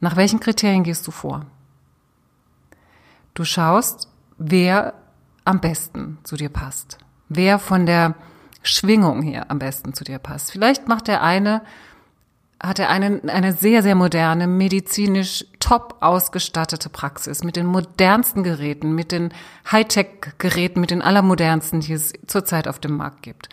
Nach 0.00 0.16
welchen 0.16 0.40
Kriterien 0.40 0.84
gehst 0.84 1.06
du 1.06 1.10
vor? 1.10 1.46
Du 3.34 3.44
schaust, 3.44 4.08
wer 4.38 4.94
am 5.44 5.60
besten 5.60 6.18
zu 6.24 6.36
dir 6.36 6.48
passt. 6.48 6.98
Wer 7.28 7.58
von 7.58 7.86
der 7.86 8.14
Schwingung 8.62 9.22
her 9.22 9.50
am 9.50 9.58
besten 9.58 9.94
zu 9.94 10.04
dir 10.04 10.18
passt. 10.18 10.52
Vielleicht 10.52 10.88
macht 10.88 11.08
der 11.08 11.22
eine, 11.22 11.62
hat 12.62 12.78
er 12.78 12.90
eine, 12.90 13.22
eine 13.26 13.52
sehr, 13.52 13.82
sehr 13.82 13.94
moderne, 13.94 14.46
medizinisch 14.46 15.46
top 15.60 15.96
ausgestattete 16.00 16.90
Praxis 16.90 17.42
mit 17.42 17.56
den 17.56 17.66
modernsten 17.66 18.42
Geräten, 18.42 18.94
mit 18.94 19.12
den 19.12 19.32
Hightech-Geräten, 19.70 20.80
mit 20.80 20.90
den 20.90 21.00
allermodernsten, 21.00 21.80
die 21.80 21.94
es 21.94 22.12
zurzeit 22.26 22.68
auf 22.68 22.78
dem 22.78 22.96
Markt 22.96 23.22
gibt. 23.22 23.48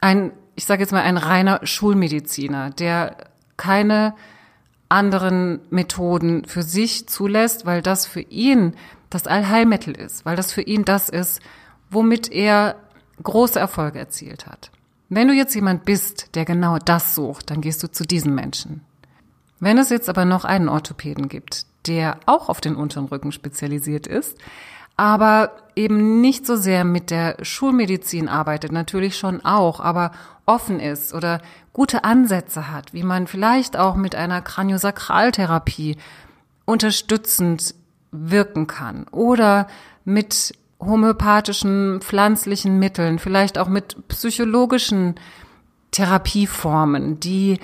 Ein, 0.00 0.32
ich 0.56 0.64
sage 0.64 0.82
jetzt 0.82 0.92
mal, 0.92 1.02
ein 1.02 1.18
reiner 1.18 1.60
Schulmediziner, 1.64 2.70
der 2.70 3.16
keine 3.56 4.14
anderen 4.92 5.60
Methoden 5.70 6.44
für 6.44 6.62
sich 6.62 7.08
zulässt, 7.08 7.66
weil 7.66 7.82
das 7.82 8.06
für 8.06 8.20
ihn 8.20 8.74
das 9.10 9.26
Allheilmittel 9.26 9.96
ist, 9.96 10.24
weil 10.24 10.36
das 10.36 10.52
für 10.52 10.62
ihn 10.62 10.84
das 10.84 11.08
ist, 11.08 11.40
womit 11.90 12.30
er 12.30 12.76
große 13.22 13.58
Erfolge 13.58 13.98
erzielt 13.98 14.46
hat. 14.46 14.70
Wenn 15.08 15.28
du 15.28 15.34
jetzt 15.34 15.54
jemand 15.54 15.84
bist, 15.84 16.34
der 16.34 16.44
genau 16.44 16.78
das 16.78 17.14
sucht, 17.14 17.50
dann 17.50 17.60
gehst 17.60 17.82
du 17.82 17.90
zu 17.90 18.04
diesem 18.04 18.34
Menschen. 18.34 18.82
Wenn 19.60 19.78
es 19.78 19.90
jetzt 19.90 20.08
aber 20.08 20.24
noch 20.24 20.44
einen 20.44 20.68
Orthopäden 20.68 21.28
gibt, 21.28 21.66
der 21.86 22.18
auch 22.26 22.48
auf 22.48 22.60
den 22.60 22.76
unteren 22.76 23.06
Rücken 23.06 23.32
spezialisiert 23.32 24.06
ist, 24.06 24.36
aber 24.96 25.52
eben 25.74 26.20
nicht 26.20 26.46
so 26.46 26.56
sehr 26.56 26.84
mit 26.84 27.10
der 27.10 27.36
Schulmedizin 27.42 28.28
arbeitet, 28.28 28.72
natürlich 28.72 29.16
schon 29.16 29.44
auch, 29.44 29.80
aber 29.80 30.12
offen 30.46 30.80
ist 30.80 31.14
oder 31.14 31.40
gute 31.72 32.04
Ansätze 32.04 32.70
hat, 32.70 32.92
wie 32.92 33.02
man 33.02 33.26
vielleicht 33.26 33.76
auch 33.76 33.94
mit 33.94 34.14
einer 34.14 34.42
Kraniosakraltherapie 34.42 35.96
unterstützend 36.64 37.74
wirken 38.10 38.66
kann 38.66 39.06
oder 39.08 39.66
mit 40.04 40.52
homöopathischen 40.78 42.00
pflanzlichen 42.00 42.78
Mitteln, 42.78 43.18
vielleicht 43.18 43.56
auch 43.56 43.68
mit 43.68 44.08
psychologischen 44.08 45.14
Therapieformen, 45.92 47.20
die 47.20 47.58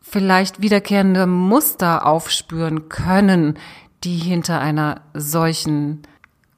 vielleicht 0.00 0.60
wiederkehrende 0.60 1.26
Muster 1.26 2.06
aufspüren 2.06 2.88
können, 2.88 3.58
die 4.04 4.16
hinter 4.16 4.60
einer 4.60 5.02
solchen 5.14 6.02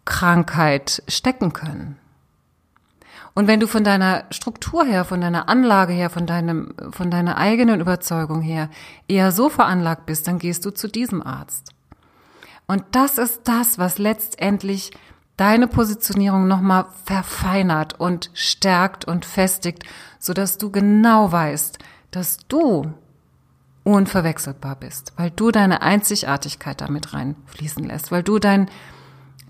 Krankheit 0.04 1.02
stecken 1.08 1.52
können. 1.52 1.98
Und 3.34 3.46
wenn 3.46 3.60
du 3.60 3.66
von 3.66 3.84
deiner 3.84 4.24
Struktur 4.30 4.84
her, 4.84 5.04
von 5.04 5.20
deiner 5.20 5.48
Anlage 5.48 5.92
her, 5.92 6.10
von 6.10 6.26
deinem, 6.26 6.74
von 6.90 7.10
deiner 7.10 7.38
eigenen 7.38 7.80
Überzeugung 7.80 8.42
her 8.42 8.68
eher 9.08 9.32
so 9.32 9.48
veranlagt 9.48 10.06
bist, 10.06 10.28
dann 10.28 10.38
gehst 10.38 10.64
du 10.66 10.70
zu 10.70 10.88
diesem 10.88 11.22
Arzt. 11.22 11.70
Und 12.66 12.84
das 12.92 13.18
ist 13.18 13.42
das, 13.44 13.78
was 13.78 13.98
letztendlich 13.98 14.92
deine 15.36 15.66
Positionierung 15.66 16.46
nochmal 16.46 16.86
verfeinert 17.04 17.98
und 17.98 18.30
stärkt 18.34 19.06
und 19.06 19.24
festigt, 19.24 19.84
sodass 20.18 20.58
du 20.58 20.70
genau 20.70 21.32
weißt, 21.32 21.78
dass 22.10 22.38
du 22.48 22.92
unverwechselbar 23.84 24.76
bist, 24.76 25.12
weil 25.16 25.30
du 25.30 25.50
deine 25.50 25.82
Einzigartigkeit 25.82 26.80
damit 26.80 27.14
reinfließen 27.14 27.82
lässt, 27.84 28.12
weil 28.12 28.22
du 28.22 28.38
dein, 28.38 28.70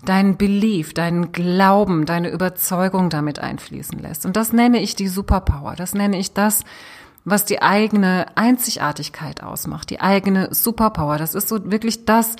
dein 0.05 0.37
Belief, 0.37 0.93
deinen 0.93 1.31
Glauben, 1.31 2.05
deine 2.05 2.29
Überzeugung 2.29 3.09
damit 3.09 3.39
einfließen 3.39 3.99
lässt. 3.99 4.25
Und 4.25 4.35
das 4.35 4.53
nenne 4.53 4.81
ich 4.81 4.95
die 4.95 5.07
Superpower. 5.07 5.75
Das 5.75 5.93
nenne 5.93 6.17
ich 6.17 6.33
das, 6.33 6.63
was 7.25 7.45
die 7.45 7.61
eigene 7.61 8.25
Einzigartigkeit 8.35 9.43
ausmacht, 9.43 9.89
die 9.89 10.01
eigene 10.01 10.53
Superpower. 10.53 11.17
Das 11.17 11.35
ist 11.35 11.47
so 11.47 11.71
wirklich 11.71 12.05
das, 12.05 12.35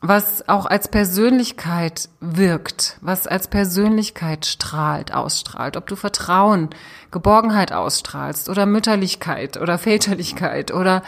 was 0.00 0.48
auch 0.48 0.66
als 0.66 0.88
Persönlichkeit 0.88 2.10
wirkt, 2.20 2.98
was 3.00 3.26
als 3.26 3.48
Persönlichkeit 3.48 4.44
strahlt, 4.44 5.14
ausstrahlt, 5.14 5.76
ob 5.76 5.86
du 5.86 5.96
Vertrauen, 5.96 6.68
Geborgenheit 7.10 7.72
ausstrahlst 7.72 8.50
oder 8.50 8.66
Mütterlichkeit 8.66 9.56
oder 9.56 9.78
Väterlichkeit 9.78 10.72
oder 10.72 11.02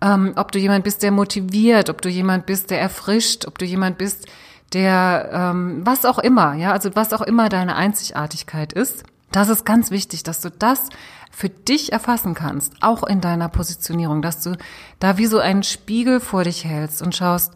ähm, 0.00 0.32
ob 0.34 0.50
du 0.50 0.58
jemand 0.58 0.82
bist, 0.82 1.04
der 1.04 1.12
motiviert, 1.12 1.88
ob 1.88 2.02
du 2.02 2.08
jemand 2.08 2.46
bist, 2.46 2.70
der 2.70 2.80
erfrischt, 2.80 3.46
ob 3.46 3.58
du 3.58 3.64
jemand 3.64 3.96
bist, 3.96 4.26
der 4.72 5.30
ähm, 5.32 5.82
was 5.84 6.04
auch 6.04 6.18
immer, 6.18 6.54
ja, 6.54 6.72
also 6.72 6.90
was 6.94 7.12
auch 7.12 7.22
immer 7.22 7.48
deine 7.48 7.76
Einzigartigkeit 7.76 8.72
ist. 8.72 9.04
Das 9.30 9.48
ist 9.48 9.64
ganz 9.64 9.90
wichtig, 9.90 10.22
dass 10.22 10.40
du 10.40 10.50
das 10.50 10.88
für 11.30 11.48
dich 11.48 11.92
erfassen 11.92 12.34
kannst, 12.34 12.74
auch 12.82 13.02
in 13.02 13.20
deiner 13.20 13.48
Positionierung, 13.48 14.20
dass 14.20 14.40
du 14.40 14.56
da 14.98 15.16
wie 15.16 15.26
so 15.26 15.38
einen 15.38 15.62
Spiegel 15.62 16.20
vor 16.20 16.44
dich 16.44 16.64
hältst 16.64 17.02
und 17.02 17.16
schaust, 17.16 17.52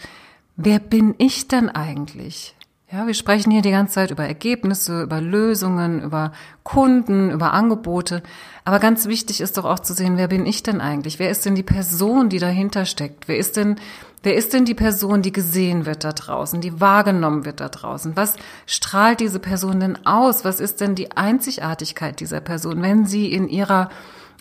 wer 0.56 0.78
bin 0.78 1.14
ich 1.18 1.48
denn 1.48 1.68
eigentlich? 1.68 2.56
Ja, 2.90 3.06
wir 3.06 3.14
sprechen 3.14 3.50
hier 3.50 3.62
die 3.62 3.72
ganze 3.72 3.94
Zeit 3.94 4.12
über 4.12 4.24
Ergebnisse, 4.24 5.02
über 5.02 5.20
Lösungen, 5.20 6.02
über 6.02 6.32
Kunden, 6.62 7.30
über 7.30 7.52
Angebote. 7.52 8.22
Aber 8.64 8.78
ganz 8.78 9.06
wichtig 9.06 9.40
ist 9.40 9.58
doch 9.58 9.64
auch 9.64 9.80
zu 9.80 9.92
sehen, 9.92 10.16
wer 10.16 10.28
bin 10.28 10.46
ich 10.46 10.62
denn 10.62 10.80
eigentlich? 10.80 11.18
Wer 11.18 11.30
ist 11.30 11.44
denn 11.44 11.56
die 11.56 11.64
Person, 11.64 12.28
die 12.28 12.38
dahinter 12.38 12.84
steckt? 12.84 13.26
Wer 13.26 13.38
ist 13.38 13.56
denn, 13.56 13.76
wer 14.22 14.34
ist 14.34 14.52
denn 14.52 14.64
die 14.64 14.74
Person, 14.74 15.22
die 15.22 15.32
gesehen 15.32 15.86
wird 15.86 16.04
da 16.04 16.12
draußen, 16.12 16.60
die 16.60 16.80
wahrgenommen 16.80 17.44
wird 17.44 17.60
da 17.60 17.68
draußen? 17.68 18.16
Was 18.16 18.34
strahlt 18.66 19.20
diese 19.20 19.38
Person 19.38 19.80
denn 19.80 20.06
aus? 20.06 20.44
Was 20.44 20.60
ist 20.60 20.80
denn 20.80 20.94
die 20.94 21.16
Einzigartigkeit 21.16 22.20
dieser 22.20 22.40
Person, 22.40 22.82
wenn 22.82 23.06
sie 23.06 23.32
in 23.32 23.48
ihrer 23.48 23.90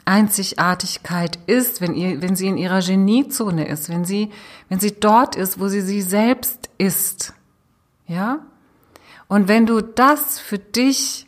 Einzigartigkeit 0.05 1.39
ist, 1.47 1.81
wenn 1.81 1.95
ihr, 1.95 2.21
wenn 2.21 2.35
sie 2.35 2.47
in 2.47 2.57
ihrer 2.57 2.81
Geniezone 2.81 3.67
ist, 3.67 3.89
wenn 3.89 4.05
sie, 4.05 4.31
wenn 4.69 4.79
sie 4.79 4.99
dort 4.99 5.35
ist, 5.35 5.59
wo 5.59 5.67
sie 5.67 5.81
sie 5.81 6.01
selbst 6.01 6.69
ist? 6.77 7.33
Ja? 8.07 8.39
Und 9.27 9.47
wenn 9.47 9.65
du 9.65 9.81
das 9.81 10.39
für 10.39 10.59
dich 10.59 11.24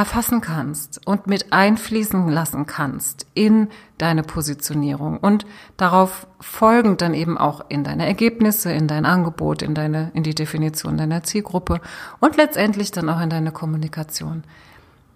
erfassen 0.00 0.40
kannst 0.40 1.06
und 1.06 1.26
mit 1.26 1.52
einfließen 1.52 2.30
lassen 2.30 2.64
kannst 2.64 3.26
in 3.34 3.68
deine 3.98 4.22
Positionierung 4.22 5.18
und 5.18 5.44
darauf 5.76 6.26
folgend 6.40 7.02
dann 7.02 7.12
eben 7.12 7.36
auch 7.36 7.66
in 7.68 7.84
deine 7.84 8.06
Ergebnisse, 8.06 8.72
in 8.72 8.88
dein 8.88 9.04
Angebot, 9.04 9.60
in 9.60 9.74
deine, 9.74 10.10
in 10.14 10.22
die 10.22 10.34
Definition 10.34 10.96
deiner 10.96 11.22
Zielgruppe 11.22 11.82
und 12.18 12.38
letztendlich 12.38 12.92
dann 12.92 13.10
auch 13.10 13.20
in 13.20 13.28
deine 13.28 13.52
Kommunikation, 13.52 14.42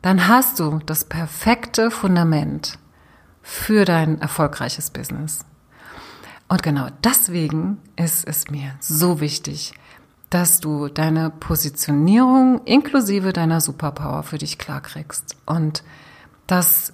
dann 0.03 0.29
hast 0.29 0.61
du 0.61 0.81
das 0.85 1.05
perfekte 1.05 1.91
Fundament 1.91 2.79
für 3.41 3.87
dein 3.87 4.21
erfolgreiches 4.21 4.91
Business. 4.91 5.47
Und 6.47 6.63
genau 6.63 6.89
deswegen 7.03 7.79
ist 7.97 8.29
es 8.29 8.51
mir 8.51 8.75
so 8.81 9.19
wichtig, 9.21 9.73
dass 10.35 10.59
du 10.59 10.89
deine 10.89 11.31
Positionierung 11.31 12.65
inklusive 12.65 13.33
deiner 13.33 13.61
Superpower 13.61 14.25
für 14.25 14.37
dich 14.37 14.59
klarkriegst 14.59 15.37
und 15.47 15.85
das 16.49 16.93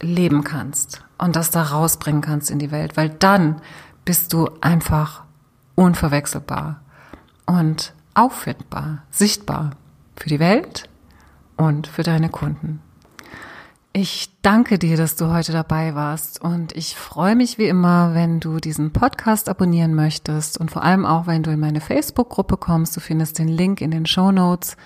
leben 0.00 0.42
kannst 0.42 1.04
und 1.16 1.36
das 1.36 1.52
da 1.52 1.62
rausbringen 1.62 2.22
kannst 2.22 2.50
in 2.50 2.58
die 2.58 2.72
Welt, 2.72 2.96
weil 2.96 3.08
dann 3.08 3.62
bist 4.04 4.32
du 4.32 4.50
einfach 4.60 5.22
unverwechselbar 5.76 6.80
und 7.46 7.94
auffindbar, 8.14 9.04
sichtbar 9.10 9.76
für 10.16 10.28
die 10.28 10.40
Welt 10.40 10.88
und 11.56 11.86
für 11.86 12.02
deine 12.02 12.30
Kunden. 12.30 12.80
Ich 13.94 14.30
danke 14.40 14.78
dir, 14.78 14.96
dass 14.96 15.16
du 15.16 15.30
heute 15.30 15.52
dabei 15.52 15.94
warst 15.94 16.40
und 16.40 16.72
ich 16.72 16.96
freue 16.96 17.36
mich 17.36 17.58
wie 17.58 17.66
immer, 17.66 18.14
wenn 18.14 18.40
du 18.40 18.56
diesen 18.56 18.90
Podcast 18.90 19.50
abonnieren 19.50 19.94
möchtest 19.94 20.56
und 20.56 20.70
vor 20.70 20.82
allem 20.82 21.04
auch, 21.04 21.26
wenn 21.26 21.42
du 21.42 21.50
in 21.50 21.60
meine 21.60 21.82
Facebook-Gruppe 21.82 22.56
kommst. 22.56 22.96
Du 22.96 23.00
findest 23.00 23.38
den 23.38 23.48
Link 23.48 23.82
in 23.82 23.90
den 23.90 24.06
Show 24.06 24.32
Notes 24.32 24.78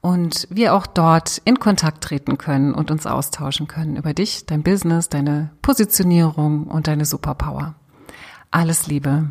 und 0.00 0.48
wir 0.50 0.74
auch 0.74 0.88
dort 0.88 1.40
in 1.44 1.60
Kontakt 1.60 2.02
treten 2.02 2.38
können 2.38 2.74
und 2.74 2.90
uns 2.90 3.06
austauschen 3.06 3.68
können 3.68 3.94
über 3.94 4.14
dich, 4.14 4.46
dein 4.46 4.64
Business, 4.64 5.08
deine 5.08 5.50
Positionierung 5.62 6.64
und 6.64 6.88
deine 6.88 7.04
Superpower. 7.04 7.76
Alles 8.50 8.88
Liebe. 8.88 9.30